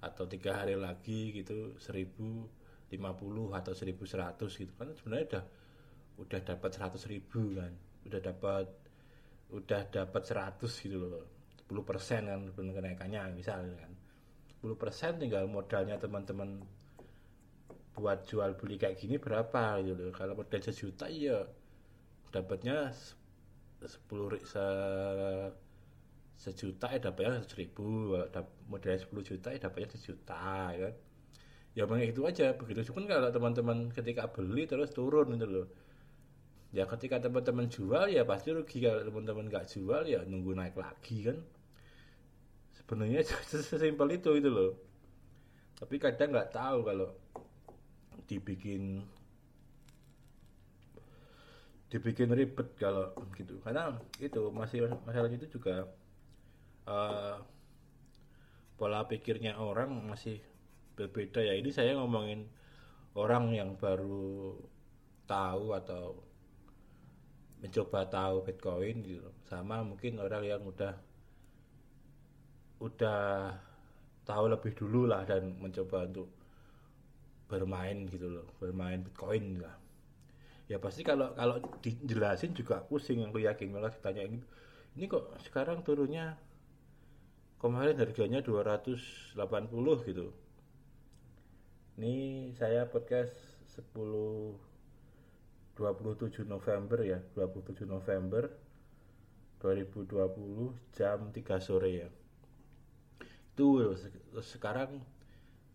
atau 0.00 0.24
tiga 0.24 0.62
hari 0.64 0.78
lagi 0.78 1.34
gitu 1.36 1.76
seribu 1.76 2.48
lima 2.90 3.12
puluh 3.12 3.52
atau 3.52 3.76
seribu 3.76 4.08
seratus 4.08 4.56
gitu. 4.56 4.72
Kan 4.78 4.94
sebenarnya 4.96 5.26
udah 5.26 5.44
udah 6.24 6.40
dapat 6.40 6.70
seratus 6.72 7.02
ribu 7.06 7.58
kan. 7.58 7.72
Udah 8.08 8.20
dapat 8.22 8.66
udah 9.50 9.82
dapat 9.92 10.22
seratus 10.24 10.72
gitu 10.80 10.98
loh. 10.98 11.26
Sepuluh 11.58 11.84
persen 11.84 12.26
kan 12.26 12.40
kenaikannya 12.74 13.34
misalnya 13.34 13.76
kan. 13.76 13.92
Sepuluh 14.48 14.76
persen 14.78 15.20
tinggal 15.20 15.46
modalnya 15.46 15.96
teman-teman 16.00 16.62
buat 17.90 18.24
jual 18.24 18.56
beli 18.56 18.80
kayak 18.80 18.96
gini 18.96 19.20
berapa 19.20 19.82
gitu 19.84 20.08
loh. 20.08 20.14
Kalau 20.14 20.32
modal 20.38 20.60
sejuta 20.62 21.10
ya 21.10 21.44
dapatnya 22.30 22.94
sepuluh 23.84 24.38
sejuta 26.40 26.88
ya 26.88 26.98
dapatnya 27.04 27.44
seribu 27.44 28.16
modalnya 28.64 29.04
10 29.04 29.12
juta 29.28 29.52
ya 29.52 29.60
dapatnya 29.60 29.88
sejuta 29.92 30.72
ya 30.72 30.78
kan? 30.88 30.94
Ya 31.76 31.82
memang 31.84 32.08
itu 32.08 32.24
aja 32.24 32.56
begitu. 32.56 32.90
Cuman 32.90 33.04
kalau 33.06 33.28
teman-teman 33.28 33.78
ketika 33.92 34.24
beli 34.32 34.64
terus 34.64 34.90
turun 34.90 35.36
itu 35.36 35.46
loh. 35.46 35.66
Ya 36.72 36.88
ketika 36.88 37.20
teman-teman 37.20 37.68
jual 37.68 38.08
ya 38.08 38.24
pasti 38.24 38.56
rugi 38.56 38.80
kalau 38.80 39.04
teman-teman 39.04 39.52
nggak 39.52 39.68
jual 39.68 40.02
ya 40.08 40.24
nunggu 40.24 40.56
naik 40.56 40.80
lagi 40.80 41.28
kan? 41.28 41.38
Sebenarnya 42.72 43.20
sesimpel 43.50 44.08
itu 44.16 44.32
itu 44.40 44.48
loh. 44.48 44.72
Tapi 45.76 46.00
kadang 46.00 46.32
nggak 46.32 46.50
tahu 46.56 46.78
kalau 46.88 47.08
dibikin 48.24 49.04
dibikin 51.92 52.32
ribet 52.32 52.68
kalau 52.80 53.12
gitu. 53.36 53.60
Karena 53.60 53.92
itu 54.16 54.48
masih 54.50 54.88
masalahnya 55.04 55.36
itu 55.36 55.60
juga 55.60 55.84
uh, 56.90 57.38
pola 58.74 59.06
pikirnya 59.06 59.54
orang 59.56 59.94
masih 60.10 60.42
berbeda 60.98 61.40
ya. 61.40 61.54
Ini 61.54 61.70
saya 61.70 61.94
ngomongin 61.94 62.50
orang 63.14 63.54
yang 63.54 63.78
baru 63.78 64.58
tahu 65.30 65.64
atau 65.78 66.18
mencoba 67.62 68.08
tahu 68.10 68.42
Bitcoin 68.42 69.06
gitu. 69.06 69.30
Sama 69.46 69.86
mungkin 69.86 70.18
orang 70.18 70.42
yang 70.42 70.62
udah 70.66 70.94
udah 72.80 73.52
tahu 74.24 74.44
lebih 74.48 74.72
dulu 74.72 75.04
lah 75.04 75.28
dan 75.28 75.52
mencoba 75.60 76.08
untuk 76.08 76.32
bermain 77.50 78.06
gitu 78.08 78.30
loh 78.30 78.46
bermain 78.56 79.04
Bitcoin 79.04 79.60
lah. 79.60 79.76
Ya 80.70 80.78
pasti 80.78 81.02
kalau 81.02 81.34
kalau 81.34 81.58
dijelasin 81.82 82.54
juga 82.54 82.80
pusing 82.86 83.26
aku 83.26 83.42
yakin. 83.42 83.74
Malah 83.74 83.92
ditanya 83.92 84.22
ini 84.24 84.38
ini 84.96 85.04
kok 85.10 85.34
sekarang 85.44 85.82
turunnya 85.82 86.38
kemarin 87.60 88.00
harganya 88.00 88.40
280 88.40 89.36
gitu. 90.08 90.32
Ini 92.00 92.48
saya 92.56 92.88
podcast 92.88 93.36
10 93.76 94.56
27 95.76 96.48
November 96.48 97.04
ya 97.04 97.20
27 97.36 97.84
November 97.84 98.48
2020 99.60 100.72
jam 100.96 101.28
3 101.28 101.60
sore 101.60 101.90
ya. 101.92 102.08
Itu 103.52 103.92
sekarang 104.40 105.04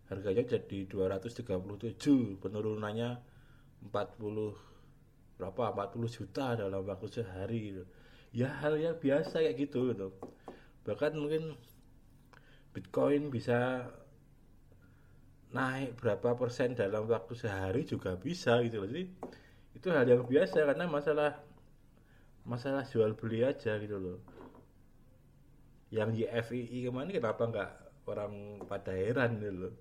harganya 0.09 0.41
jadi 0.57 0.89
237 0.89 2.41
penurunannya 2.41 3.09
40 3.93 5.37
berapa 5.37 5.63
40 5.69 6.17
juta 6.17 6.57
dalam 6.57 6.81
waktu 6.81 7.07
sehari 7.13 7.59
gitu. 7.69 7.85
ya 8.35 8.49
hal 8.49 8.75
yang 8.81 8.97
biasa 8.97 9.37
kayak 9.45 9.69
gitu 9.69 9.93
gitu. 9.93 10.09
Bahkan 10.85 11.13
mungkin 11.17 11.55
Bitcoin 12.75 13.31
bisa 13.31 13.87
naik 15.55 15.95
berapa 15.95 16.35
persen 16.35 16.75
dalam 16.75 17.07
waktu 17.07 17.31
sehari 17.39 17.87
juga 17.87 18.19
bisa 18.19 18.59
gitu 18.67 18.83
loh. 18.83 18.87
Jadi 18.91 19.03
itu 19.71 19.87
hal 19.95 20.03
yang 20.03 20.27
biasa 20.27 20.67
karena 20.67 20.85
masalah 20.91 21.31
masalah 22.43 22.83
jual 22.83 23.15
beli 23.15 23.47
aja 23.47 23.79
gitu 23.79 23.95
loh. 23.95 24.19
Yang 25.87 26.27
YFII 26.27 26.91
kemarin 26.91 27.15
kenapa 27.15 27.43
nggak 27.47 27.71
orang 28.11 28.59
pada 28.67 28.91
heran 28.91 29.39
gitu 29.39 29.55
loh? 29.55 29.73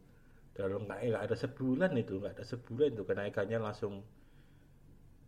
Dalam 0.55 0.87
nggak 0.87 1.19
ada 1.19 1.35
sebulan 1.35 1.91
itu 1.99 2.23
nggak 2.23 2.39
ada 2.39 2.47
sebulan 2.47 2.95
itu 2.95 3.03
kenaikannya 3.03 3.59
langsung 3.59 4.07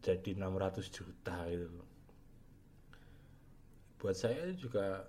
jadi 0.07 0.39
600 0.39 0.87
juta 0.87 1.51
gitu 1.51 1.67
buat 3.97 4.15
saya 4.15 4.53
juga 4.55 5.09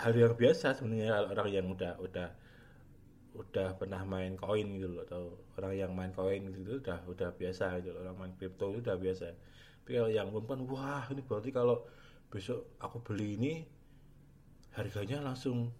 hal 0.00 0.12
yang 0.16 0.34
biasa 0.34 0.80
sebenarnya 0.80 1.28
orang 1.28 1.48
yang 1.52 1.66
udah 1.68 2.00
udah 2.00 2.28
udah 3.36 3.68
pernah 3.78 4.02
main 4.02 4.34
koin 4.34 4.66
gitu 4.74 4.90
loh 4.90 5.04
atau 5.06 5.22
orang 5.54 5.72
yang 5.76 5.92
main 5.94 6.10
koin 6.10 6.50
gitu 6.50 6.82
udah 6.82 6.98
udah 7.06 7.30
biasa 7.36 7.78
gitu 7.84 7.94
loh. 7.94 8.00
orang 8.08 8.16
main 8.18 8.32
kripto 8.34 8.74
itu 8.74 8.80
udah 8.82 8.96
biasa. 8.98 9.24
Tapi 9.84 9.90
kalau 9.96 10.10
yang 10.10 10.28
perempuan 10.34 10.60
wah 10.66 11.04
ini 11.12 11.22
berarti 11.22 11.50
kalau 11.54 11.86
besok 12.32 12.74
aku 12.82 12.98
beli 13.04 13.38
ini 13.38 13.52
harganya 14.74 15.22
langsung 15.22 15.70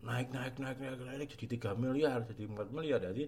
naik 0.00 0.32
naik 0.32 0.56
naik 0.56 0.78
naik 0.80 1.00
naik 1.00 1.28
jadi 1.36 1.56
3 1.60 1.76
miliar 1.80 2.18
jadi 2.28 2.42
4 2.44 2.76
miliar. 2.76 3.00
Jadi 3.00 3.24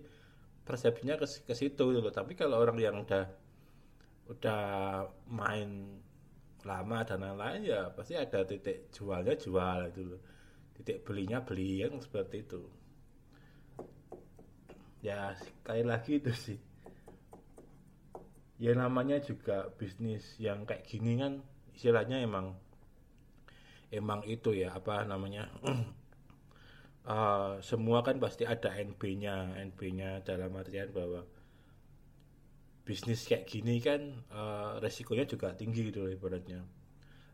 persepsinya 0.63 1.17
ke, 1.19 1.27
ke 1.49 1.55
situ 1.57 1.85
gitu 1.93 2.01
loh. 2.05 2.15
Tapi 2.15 2.37
kalau 2.37 2.61
orang 2.61 2.77
yang 2.79 3.01
udah 3.01 3.25
udah 4.31 4.63
main 5.29 5.99
lama 6.63 7.03
dan 7.03 7.23
lain-lain 7.23 7.63
ya 7.67 7.91
pasti 7.91 8.15
ada 8.15 8.47
titik 8.47 8.91
jualnya 8.95 9.35
jual 9.35 9.79
itu 9.91 10.19
titik 10.79 11.03
belinya 11.07 11.43
beli 11.43 11.83
yang 11.85 11.99
seperti 11.99 12.47
itu. 12.47 12.63
Ya 15.03 15.35
sekali 15.35 15.83
lagi 15.83 16.23
itu 16.23 16.33
sih. 16.33 16.59
Ya 18.63 18.79
namanya 18.79 19.19
juga 19.19 19.75
bisnis 19.75 20.39
yang 20.39 20.63
kayak 20.63 20.87
gini 20.87 21.19
kan 21.19 21.43
istilahnya 21.75 22.23
emang 22.23 22.55
emang 23.93 24.23
itu 24.25 24.57
ya 24.57 24.73
apa 24.73 25.05
namanya 25.05 25.51
uh, 27.05 27.59
semua 27.69 28.07
kan 28.07 28.23
pasti 28.23 28.47
ada 28.49 28.71
NB-nya 28.73 29.59
NB-nya 29.69 30.23
dalam 30.23 30.55
artian 30.57 30.95
bahwa 30.95 31.27
bisnis 32.83 33.23
kayak 33.27 33.47
gini 33.47 33.79
kan 33.79 34.27
uh, 34.35 34.83
resikonya 34.83 35.23
juga 35.27 35.55
tinggi 35.55 35.91
gitu 35.91 36.07
loh 36.07 36.13
ibaratnya. 36.13 36.63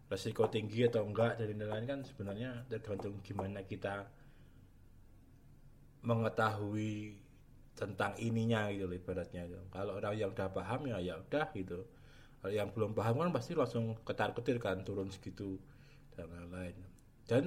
Resiko 0.08 0.48
tinggi 0.48 0.88
atau 0.88 1.04
enggak 1.04 1.40
dari 1.40 1.52
lain 1.56 1.84
kan 1.84 2.00
sebenarnya 2.04 2.64
tergantung 2.68 3.20
gimana 3.24 3.64
kita 3.64 4.08
mengetahui 6.04 7.16
tentang 7.76 8.12
ininya 8.20 8.68
gitu 8.72 8.88
loh 8.88 8.96
ibaratnya. 8.96 9.48
Kalau 9.72 9.96
orang 9.96 10.14
yang 10.16 10.30
udah 10.32 10.48
paham 10.52 10.80
ya 10.88 11.00
ya 11.00 11.14
udah 11.16 11.48
gitu. 11.56 11.80
Kalau 12.38 12.52
yang 12.54 12.68
belum 12.70 12.92
paham 12.92 13.24
kan 13.24 13.30
pasti 13.32 13.56
langsung 13.56 13.96
ketar 14.04 14.37
ketir 14.37 14.61
kan 14.61 14.84
turun 14.84 15.08
segitu 15.08 15.56
dan 16.12 16.28
lain-lain. 16.28 16.76
Dan 17.24 17.44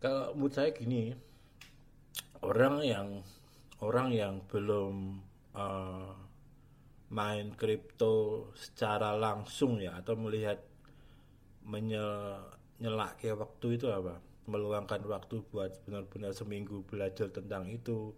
kalau 0.00 0.36
menurut 0.36 0.52
saya 0.52 0.72
gini 0.72 1.12
orang 2.44 2.84
yang 2.84 3.08
orang 3.80 4.08
yang 4.12 4.34
belum 4.48 5.20
uh, 5.56 6.23
main 7.12 7.52
kripto 7.52 8.48
secara 8.56 9.12
langsung 9.12 9.80
ya 9.80 10.00
atau 10.00 10.16
melihat 10.16 10.60
menyelak 11.64 13.20
ke 13.20 13.32
waktu 13.32 13.76
itu 13.76 13.88
apa? 13.92 14.20
Meluangkan 14.44 15.00
waktu 15.08 15.40
buat 15.48 15.84
benar-benar 15.88 16.36
seminggu 16.36 16.84
belajar 16.84 17.32
tentang 17.32 17.68
itu. 17.68 18.12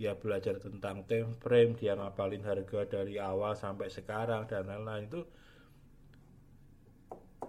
Dia 0.00 0.16
belajar 0.16 0.56
tentang 0.56 1.04
time 1.04 1.36
frame 1.36 1.76
dia 1.76 1.92
ngapalin 1.92 2.40
harga 2.40 2.88
dari 2.88 3.20
awal 3.20 3.52
sampai 3.52 3.92
sekarang 3.92 4.48
dan 4.48 4.64
lain-lain. 4.66 5.06
Itu 5.06 5.22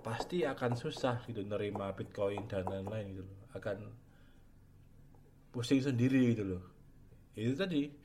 pasti 0.01 0.43
akan 0.43 0.75
susah 0.75 1.23
gitu 1.29 1.45
nerima 1.45 1.93
bitcoin 1.93 2.49
dan 2.49 2.65
lain-lain 2.65 3.21
gitu 3.21 3.33
akan 3.55 3.77
pusing 5.51 5.79
sendiri 5.83 6.35
gitu 6.35 6.43
loh. 6.57 6.63
Itu 7.35 7.55
tadi 7.55 8.00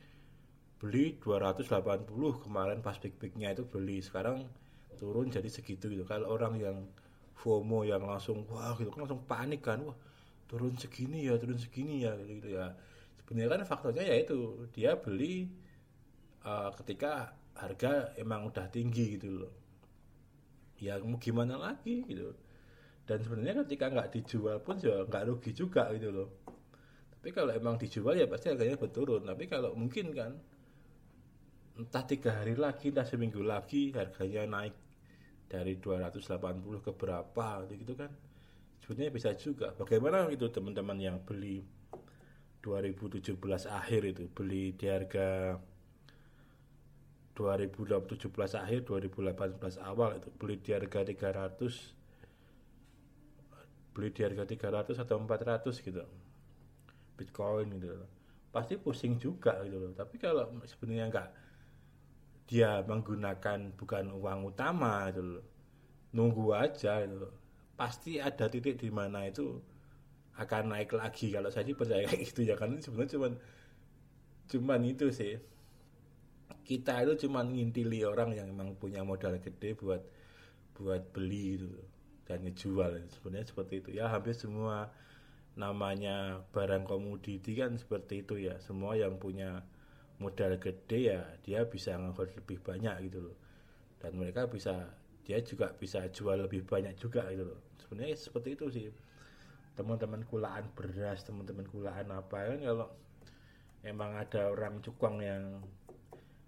beli 0.77 1.17
280 1.17 2.05
kemarin 2.45 2.85
pas 2.85 2.97
big 3.01 3.17
bignya 3.17 3.57
itu 3.57 3.65
beli 3.65 4.05
sekarang 4.05 4.45
turun 5.01 5.33
jadi 5.33 5.49
segitu 5.49 5.89
gitu. 5.89 6.05
Kalau 6.05 6.33
orang 6.33 6.61
yang 6.61 6.77
FOMO 7.37 7.85
yang 7.85 8.05
langsung 8.05 8.45
wah 8.49 8.77
gitu 8.77 8.93
kan 8.93 9.09
langsung 9.09 9.25
panik 9.25 9.65
kan 9.65 9.81
wah 9.85 9.97
turun 10.49 10.77
segini 10.77 11.29
ya 11.29 11.37
turun 11.41 11.57
segini 11.57 12.05
ya 12.05 12.13
gitu, 12.21 12.33
gitu 12.41 12.49
ya. 12.61 12.77
Sebenarnya 13.25 13.51
kan 13.57 13.63
faktornya 13.65 14.05
ya 14.05 14.17
itu 14.21 14.69
dia 14.73 14.97
beli 14.97 15.49
uh, 16.45 16.71
ketika 16.77 17.33
harga 17.57 18.13
emang 18.21 18.53
udah 18.53 18.69
tinggi 18.69 19.17
gitu 19.17 19.45
loh. 19.45 19.55
Ya 20.77 21.01
mau 21.01 21.17
gimana 21.17 21.57
lagi 21.57 22.05
gitu. 22.05 22.37
Dan 23.09 23.25
sebenarnya 23.25 23.65
ketika 23.65 23.89
nggak 23.89 24.13
dijual 24.13 24.61
pun 24.61 24.77
juga 24.77 25.09
nggak 25.09 25.25
rugi 25.25 25.53
juga 25.57 25.89
gitu 25.97 26.13
loh. 26.13 26.29
Tapi 27.17 27.33
kalau 27.33 27.51
emang 27.51 27.81
dijual 27.81 28.13
ya 28.13 28.29
pasti 28.29 28.53
harganya 28.53 28.77
berturun 28.77 29.25
tapi 29.25 29.49
kalau 29.49 29.73
mungkin 29.73 30.13
kan 30.13 30.37
entah 31.77 32.05
tiga 32.09 32.41
hari 32.41 32.57
lagi 32.57 32.89
entah 32.89 33.05
seminggu 33.05 33.45
lagi 33.45 33.93
harganya 33.93 34.49
naik 34.49 34.77
dari 35.47 35.79
280 35.79 36.83
ke 36.83 36.93
berapa 36.97 37.49
gitu 37.71 37.95
kan. 37.95 38.11
Sebenarnya 38.83 39.13
bisa 39.13 39.31
juga. 39.37 39.75
Bagaimana 39.77 40.27
itu 40.33 40.49
teman-teman 40.51 40.99
yang 40.99 41.19
beli 41.23 41.63
2017 42.65 43.37
akhir 43.69 44.03
itu? 44.09 44.25
Beli 44.33 44.75
di 44.75 44.87
harga 44.91 45.59
2017 47.37 48.27
akhir 48.57 48.81
2018 48.89 49.79
awal 49.85 50.19
itu. 50.19 50.29
Beli 50.35 50.57
di 50.59 50.71
harga 50.75 51.01
300 51.05 51.95
beli 53.97 54.13
di 54.13 54.21
harga 54.21 54.45
300 54.45 54.93
atau 55.01 55.17
400 55.25 55.73
gitu. 55.81 56.05
Bitcoin 57.17 57.81
gitu. 57.81 57.97
Pasti 58.53 58.77
pusing 58.77 59.17
juga 59.17 59.57
gitu 59.65 59.81
loh. 59.81 59.93
Tapi 59.97 60.21
kalau 60.21 60.53
sebenarnya 60.69 61.07
enggak 61.09 61.29
dia 62.47 62.81
menggunakan 62.87 63.75
bukan 63.75 64.15
uang 64.15 64.41
utama 64.55 65.11
itu 65.11 65.23
loh. 65.23 65.47
nunggu 66.17 66.55
aja 66.57 67.05
itu 67.05 67.29
pasti 67.77 68.17
ada 68.23 68.49
titik 68.49 68.81
di 68.81 68.89
mana 68.89 69.29
itu 69.29 69.61
akan 70.39 70.73
naik 70.73 70.97
lagi. 70.97 71.35
Kalau 71.35 71.51
saya 71.53 71.67
sih 71.69 71.77
percaya 71.77 72.09
gitu 72.09 72.41
ya 72.47 72.55
karena 72.57 72.81
sebenarnya 72.81 73.13
cuman 73.19 73.33
cuman 74.49 74.81
itu 74.87 75.07
sih. 75.13 75.35
Kita 76.67 77.03
itu 77.07 77.27
cuman 77.27 77.55
ngintili 77.55 78.03
orang 78.03 78.35
yang 78.35 78.51
memang 78.51 78.75
punya 78.79 79.03
modal 79.07 79.39
gede 79.39 79.79
buat 79.79 80.03
buat 80.77 81.03
beli 81.15 81.59
itu 81.59 81.71
dan 82.27 82.43
ngejual 82.43 83.07
sebenarnya 83.19 83.47
seperti 83.51 83.75
itu. 83.83 83.91
Ya 83.99 84.11
hampir 84.11 84.35
semua 84.35 84.91
namanya 85.57 86.43
barang 86.53 86.85
komoditi 86.85 87.55
kan 87.57 87.79
seperti 87.79 88.23
itu 88.27 88.35
ya. 88.39 88.59
Semua 88.63 88.99
yang 88.99 89.17
punya 89.17 89.63
modal 90.17 90.57
gede 90.57 91.13
ya 91.13 91.21
dia 91.45 91.65
bisa 91.69 91.97
ngehold 91.97 92.33
lebih 92.37 92.59
banyak 92.65 93.11
gitu 93.11 93.31
loh. 93.31 93.37
Dan 94.01 94.17
mereka 94.17 94.49
bisa 94.49 94.89
dia 95.27 95.43
juga 95.43 95.75
bisa 95.75 96.07
jual 96.09 96.47
lebih 96.47 96.65
banyak 96.65 96.97
juga 96.97 97.27
gitu 97.29 97.45
loh. 97.53 97.61
Sebenarnya 97.83 98.17
seperti 98.17 98.49
itu 98.57 98.67
sih. 98.73 98.87
Teman-teman 99.77 100.25
kulaan 100.25 100.73
beras 100.73 101.21
teman-teman 101.29 101.69
kulaan 101.69 102.09
apa 102.09 102.49
kan 102.49 102.59
kalau 102.65 102.89
emang 103.85 104.17
ada 104.17 104.49
orang 104.49 104.81
cukong 104.81 105.21
yang 105.21 105.61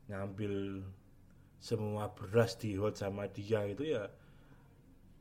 ngambil 0.08 0.80
semua 1.60 2.08
beras 2.16 2.56
di 2.56 2.78
hold 2.80 2.96
sama 2.96 3.28
dia 3.28 3.66
itu 3.68 3.92
ya 3.92 4.08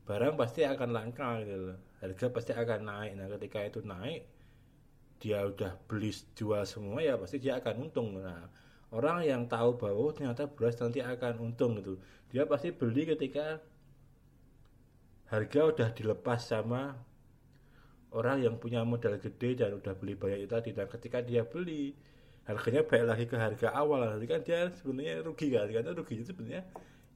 barang 0.08 0.40
pasti 0.40 0.64
akan 0.64 0.90
langka 0.96 1.44
gitu 1.44 1.76
loh. 1.76 1.78
Harga 2.00 2.26
pasti 2.32 2.52
akan 2.56 2.80
naik. 2.86 3.12
Nah 3.18 3.26
ketika 3.36 3.60
itu 3.60 3.84
naik 3.84 4.37
dia 5.18 5.42
udah 5.42 5.74
beli 5.90 6.14
jual 6.38 6.62
semua 6.62 7.02
ya 7.02 7.18
pasti 7.18 7.42
dia 7.42 7.58
akan 7.58 7.90
untung. 7.90 8.18
Nah 8.18 8.46
orang 8.94 9.26
yang 9.26 9.42
tahu 9.50 9.76
bahwa 9.76 9.98
oh, 9.98 10.12
ternyata 10.14 10.46
beras 10.46 10.78
nanti 10.78 11.02
akan 11.02 11.42
untung 11.42 11.76
gitu. 11.82 11.98
Dia 12.30 12.46
pasti 12.46 12.70
beli 12.70 13.04
ketika 13.04 13.58
harga 15.28 15.60
udah 15.68 15.88
dilepas 15.92 16.40
sama 16.40 16.96
orang 18.14 18.40
yang 18.40 18.56
punya 18.56 18.80
modal 18.86 19.20
gede 19.20 19.60
dan 19.60 19.76
udah 19.76 19.92
beli 19.98 20.14
banyak 20.14 20.46
itu 20.46 20.50
tadi. 20.54 20.70
Dan 20.72 20.86
ketika 20.86 21.18
dia 21.20 21.42
beli 21.44 21.92
harganya 22.46 22.82
baik 22.86 23.04
lagi 23.04 23.24
ke 23.26 23.36
harga 23.36 23.68
awal. 23.74 24.06
Nanti 24.06 24.26
kan 24.30 24.40
dia 24.46 24.70
sebenarnya 24.72 25.26
rugi 25.26 25.52
kan? 25.52 25.68
Karena 25.68 25.90
ruginya 25.92 26.24
sebenarnya 26.24 26.62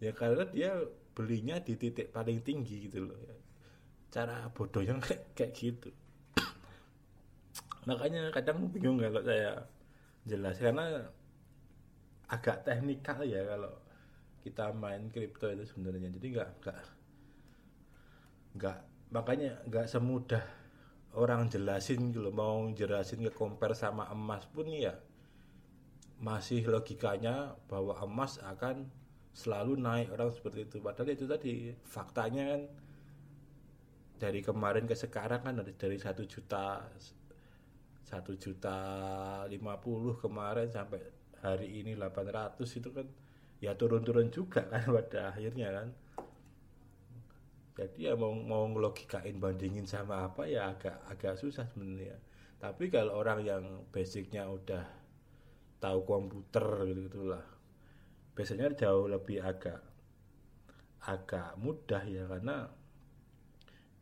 ya 0.02 0.10
karena 0.10 0.42
dia 0.50 0.70
belinya 1.14 1.56
di 1.62 1.78
titik 1.78 2.10
paling 2.10 2.42
tinggi 2.42 2.90
gitu 2.90 3.06
loh. 3.06 3.16
Cara 4.12 4.50
bodohnya 4.52 4.98
kayak 5.38 5.54
gitu 5.54 6.01
makanya 7.82 8.30
kadang 8.30 8.70
bingung 8.70 9.02
kalau 9.02 9.22
saya 9.26 9.66
jelas 10.22 10.54
karena 10.58 11.10
agak 12.30 12.62
teknikal 12.62 13.20
ya 13.26 13.42
kalau 13.44 13.74
kita 14.42 14.74
main 14.74 15.10
kripto 15.10 15.50
itu 15.50 15.64
sebenarnya. 15.66 16.10
Jadi 16.14 16.26
nggak 16.34 16.50
nggak 16.62 16.80
nggak 18.58 18.78
makanya 19.14 19.50
nggak 19.68 19.86
semudah 19.86 20.44
orang 21.12 21.46
jelasin 21.52 22.10
gitu 22.10 22.32
mau 22.32 22.64
jelasin 22.72 23.20
ke 23.22 23.32
compare 23.32 23.76
sama 23.76 24.08
emas 24.10 24.48
pun 24.48 24.64
ya 24.68 24.96
masih 26.22 26.64
logikanya 26.70 27.58
bahwa 27.66 27.98
emas 28.00 28.38
akan 28.40 28.86
selalu 29.34 29.80
naik 29.80 30.08
orang 30.12 30.30
seperti 30.30 30.68
itu. 30.68 30.76
Padahal 30.78 31.10
itu 31.12 31.24
tadi 31.26 31.52
faktanya 31.84 32.56
kan 32.56 32.62
dari 34.22 34.38
kemarin 34.38 34.86
ke 34.86 34.94
sekarang 34.94 35.42
kan 35.42 35.58
dari 35.58 35.74
dari 35.74 35.98
satu 35.98 36.22
juta 36.22 36.86
satu 38.02 38.34
juta 38.36 38.76
lima 39.48 39.78
puluh 39.78 40.18
kemarin 40.18 40.68
sampai 40.68 41.00
hari 41.42 41.82
ini 41.82 41.98
800 41.98 42.58
itu 42.62 42.90
kan 42.94 43.06
ya 43.58 43.74
turun-turun 43.74 44.30
juga 44.30 44.62
kan 44.70 44.86
pada 44.96 45.34
akhirnya 45.34 45.68
kan. 45.74 45.88
Jadi 47.72 48.04
ya 48.06 48.14
mau 48.14 48.36
mau 48.36 48.68
ngelogikain 48.68 49.40
bandingin 49.40 49.88
sama 49.88 50.28
apa 50.28 50.44
ya 50.46 50.70
agak 50.76 51.02
agak 51.08 51.34
susah 51.40 51.66
sebenarnya. 51.72 52.20
Tapi 52.62 52.92
kalau 52.92 53.18
orang 53.18 53.42
yang 53.42 53.64
basicnya 53.90 54.46
udah 54.46 55.02
tahu 55.82 56.06
komputer 56.06 56.86
gitu 56.86 57.10
gitulah 57.10 57.42
biasanya 58.38 58.70
jauh 58.78 59.10
lebih 59.10 59.42
agak 59.42 59.82
agak 61.02 61.58
mudah 61.58 62.06
ya 62.06 62.22
karena 62.30 62.70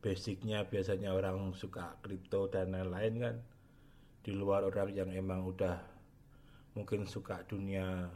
basicnya 0.04 0.68
biasanya 0.68 1.16
orang 1.16 1.56
suka 1.56 1.96
kripto 2.04 2.52
dan 2.52 2.76
lain-lain 2.76 3.14
kan 3.16 3.36
di 4.20 4.32
luar 4.36 4.68
orang 4.68 4.92
yang 4.92 5.10
emang 5.12 5.44
udah 5.44 5.80
mungkin 6.76 7.08
suka 7.08 7.42
dunia 7.48 8.08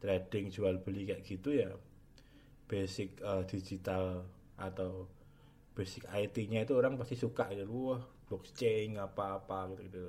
trading 0.00 0.52
jual 0.52 0.80
beli 0.80 1.08
kayak 1.08 1.24
gitu 1.24 1.52
ya 1.52 1.70
basic 2.70 3.18
uh, 3.20 3.42
digital 3.44 4.24
atau 4.54 5.10
basic 5.74 6.06
IT-nya 6.06 6.62
itu 6.62 6.76
orang 6.76 6.94
pasti 6.94 7.18
suka 7.18 7.50
gitu. 7.50 7.90
Wah 7.90 8.02
blockchain 8.30 8.94
apa-apa 8.94 9.74
gitu, 9.74 9.82
gitu. 9.90 10.04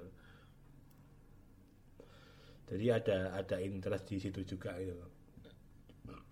Jadi 2.71 2.85
ada 2.93 3.17
ada 3.35 3.57
interest 3.57 4.05
di 4.07 4.21
situ 4.21 4.45
juga 4.45 4.77
gitu. 4.77 4.93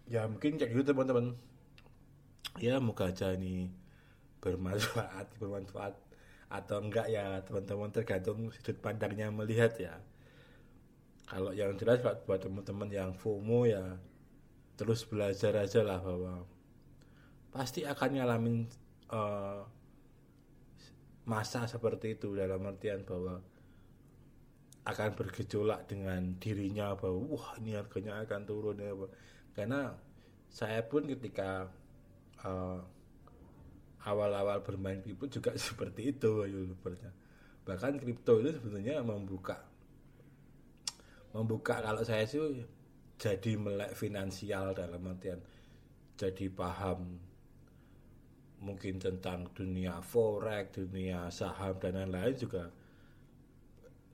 Ya 0.05 0.29
mungkin 0.29 0.61
kayak 0.61 0.69
gitu 0.69 0.93
teman-teman. 0.93 1.33
Ya 2.61 2.77
moga 2.77 3.09
aja 3.09 3.33
ini 3.33 3.73
bermanfaat 4.39 5.35
bermanfaat 5.41 5.95
atau 6.49 6.81
enggak 6.81 7.07
ya 7.13 7.45
teman-teman 7.45 7.93
tergantung 7.93 8.49
sudut 8.49 8.77
pandangnya 8.81 9.29
melihat 9.29 9.73
ya. 9.77 9.95
Kalau 11.29 11.53
yang 11.53 11.77
jelas 11.77 12.01
buat 12.01 12.41
teman-teman 12.41 12.89
yang 12.89 13.11
FOMO 13.13 13.69
ya 13.69 14.01
terus 14.73 15.05
belajar 15.05 15.53
aja 15.61 15.85
lah 15.85 16.01
bahwa 16.01 16.47
pasti 17.53 17.85
akan 17.85 18.09
ngalamin 18.17 18.65
uh, 19.13 19.61
masa 21.29 21.69
seperti 21.69 22.17
itu. 22.17 22.33
Dalam 22.33 22.65
artian 22.65 23.05
bahwa 23.05 23.45
akan 24.89 25.09
bergejolak 25.13 25.85
dengan 25.85 26.33
dirinya 26.41 26.97
bahwa 26.97 27.37
wah 27.37 27.53
ini 27.61 27.77
harganya 27.77 28.25
akan 28.25 28.41
turun 28.49 28.81
ya 28.81 28.89
karena 29.53 29.93
saya 30.49 30.81
pun 30.81 31.05
ketika 31.05 31.69
uh, 32.41 32.81
awal-awal 34.05 34.63
bermain 34.63 35.01
kripto 35.03 35.27
juga 35.27 35.51
seperti 35.67 36.15
itu 36.15 36.45
youtubernya 36.45 37.11
bahkan 37.67 37.97
kripto 37.99 38.39
itu 38.39 38.55
sebenarnya 38.55 39.03
membuka 39.03 39.59
membuka 41.35 41.81
kalau 41.83 42.01
saya 42.01 42.25
sih 42.25 42.41
jadi 43.19 43.59
melek 43.59 43.93
finansial 43.93 44.71
dalam 44.73 45.03
artian 45.05 45.43
jadi 46.19 46.51
paham 46.51 47.29
mungkin 48.59 48.99
tentang 48.99 49.47
dunia 49.55 50.03
forex, 50.03 50.75
dunia 50.75 51.31
saham 51.31 51.79
dan 51.79 51.95
lain-lain 51.95 52.35
juga 52.35 52.67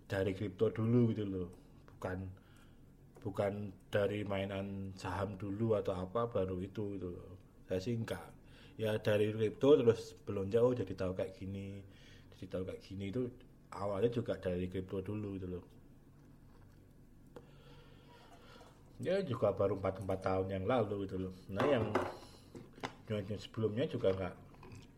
dari 0.06 0.38
kripto 0.38 0.70
dulu 0.70 1.10
gitu 1.14 1.26
loh. 1.26 1.50
Bukan 1.90 2.18
bukan 3.26 3.74
dari 3.90 4.22
mainan 4.22 4.94
saham 4.94 5.34
dulu 5.34 5.74
atau 5.74 5.98
apa 5.98 6.30
baru 6.30 6.62
itu 6.62 6.94
gitu 6.98 7.10
loh. 7.10 7.30
Saya 7.66 7.82
sih 7.82 7.98
enggak 7.98 8.35
ya 8.76 9.00
dari 9.00 9.32
kripto 9.32 9.80
terus 9.80 10.16
belum 10.28 10.52
jauh 10.52 10.76
jadi 10.76 10.92
tahu 10.92 11.16
kayak 11.16 11.40
gini 11.40 11.80
jadi 12.36 12.46
tahu 12.52 12.64
kayak 12.68 12.82
gini 12.84 13.08
itu 13.08 13.32
awalnya 13.72 14.12
juga 14.12 14.36
dari 14.36 14.68
kripto 14.68 15.00
dulu 15.00 15.40
gitu 15.40 15.48
loh. 15.48 15.66
Ya 19.04 19.20
juga 19.24 19.52
baru 19.52 19.76
4 19.80 20.08
empat 20.08 20.20
tahun 20.24 20.48
yang 20.56 20.66
lalu 20.68 21.08
gitu 21.08 21.28
loh. 21.28 21.34
Nah 21.52 21.64
yang 21.68 21.92
yang 23.12 23.40
sebelumnya 23.40 23.86
juga 23.88 24.12
nggak 24.16 24.36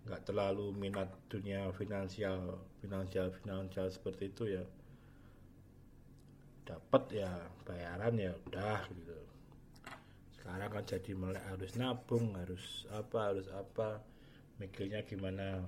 nggak 0.07 0.21
terlalu 0.23 0.71
minat 0.77 1.09
dunia 1.27 1.67
finansial 1.75 2.61
finansial 2.81 3.33
finansial 3.41 3.89
seperti 3.89 4.29
itu 4.29 4.43
ya. 4.57 4.63
Dapat 6.65 7.03
ya 7.13 7.31
bayaran 7.65 8.13
ya 8.17 8.33
udah 8.49 8.81
gitu 8.93 9.36
sekarang 10.47 10.71
kan 10.71 10.87
jadi 10.87 11.11
mulai 11.11 11.43
harus 11.43 11.75
nabung 11.75 12.31
harus 12.39 12.87
apa 12.95 13.35
harus 13.35 13.51
apa. 13.51 13.99
Mikirnya 14.63 15.03
gimana 15.03 15.59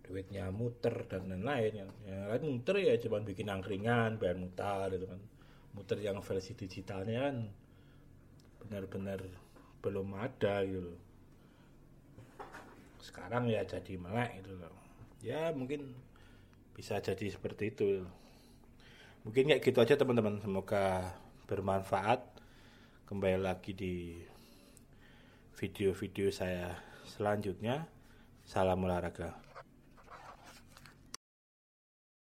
duitnya 0.00 0.48
muter 0.48 1.04
dan 1.12 1.28
lain-lain. 1.28 1.84
Yang, 1.84 1.90
yang 2.08 2.24
lain 2.32 2.44
muter 2.56 2.80
ya 2.80 2.96
cuma 2.96 3.20
bikin 3.20 3.52
angkringan 3.52 4.16
bayar 4.16 4.40
mutar 4.40 4.88
gitu 4.96 5.04
kan. 5.04 5.20
Muter 5.76 6.00
yang 6.00 6.24
versi 6.24 6.56
digitalnya 6.56 7.28
kan 7.28 7.36
benar-benar 8.64 9.20
belum 9.84 10.08
ada 10.16 10.64
gitu 10.64 10.80
loh. 10.80 11.00
Sekarang 12.96 13.44
ya 13.44 13.60
jadi 13.68 13.92
melek 14.00 14.40
gitu 14.40 14.56
loh. 14.56 14.72
Ya 15.20 15.52
mungkin 15.52 15.92
bisa 16.72 16.96
jadi 17.04 17.28
seperti 17.28 17.76
itu. 17.76 18.08
Mungkin 19.28 19.52
kayak 19.52 19.60
gitu 19.68 19.84
aja 19.84 20.00
teman-teman. 20.00 20.40
Semoga 20.40 21.12
bermanfaat 21.44 22.31
kembali 23.12 23.44
lagi 23.44 23.76
di 23.76 24.24
video-video 25.60 26.32
saya 26.32 26.72
selanjutnya. 27.04 27.84
Salam 28.40 28.88
olahraga. 28.88 29.51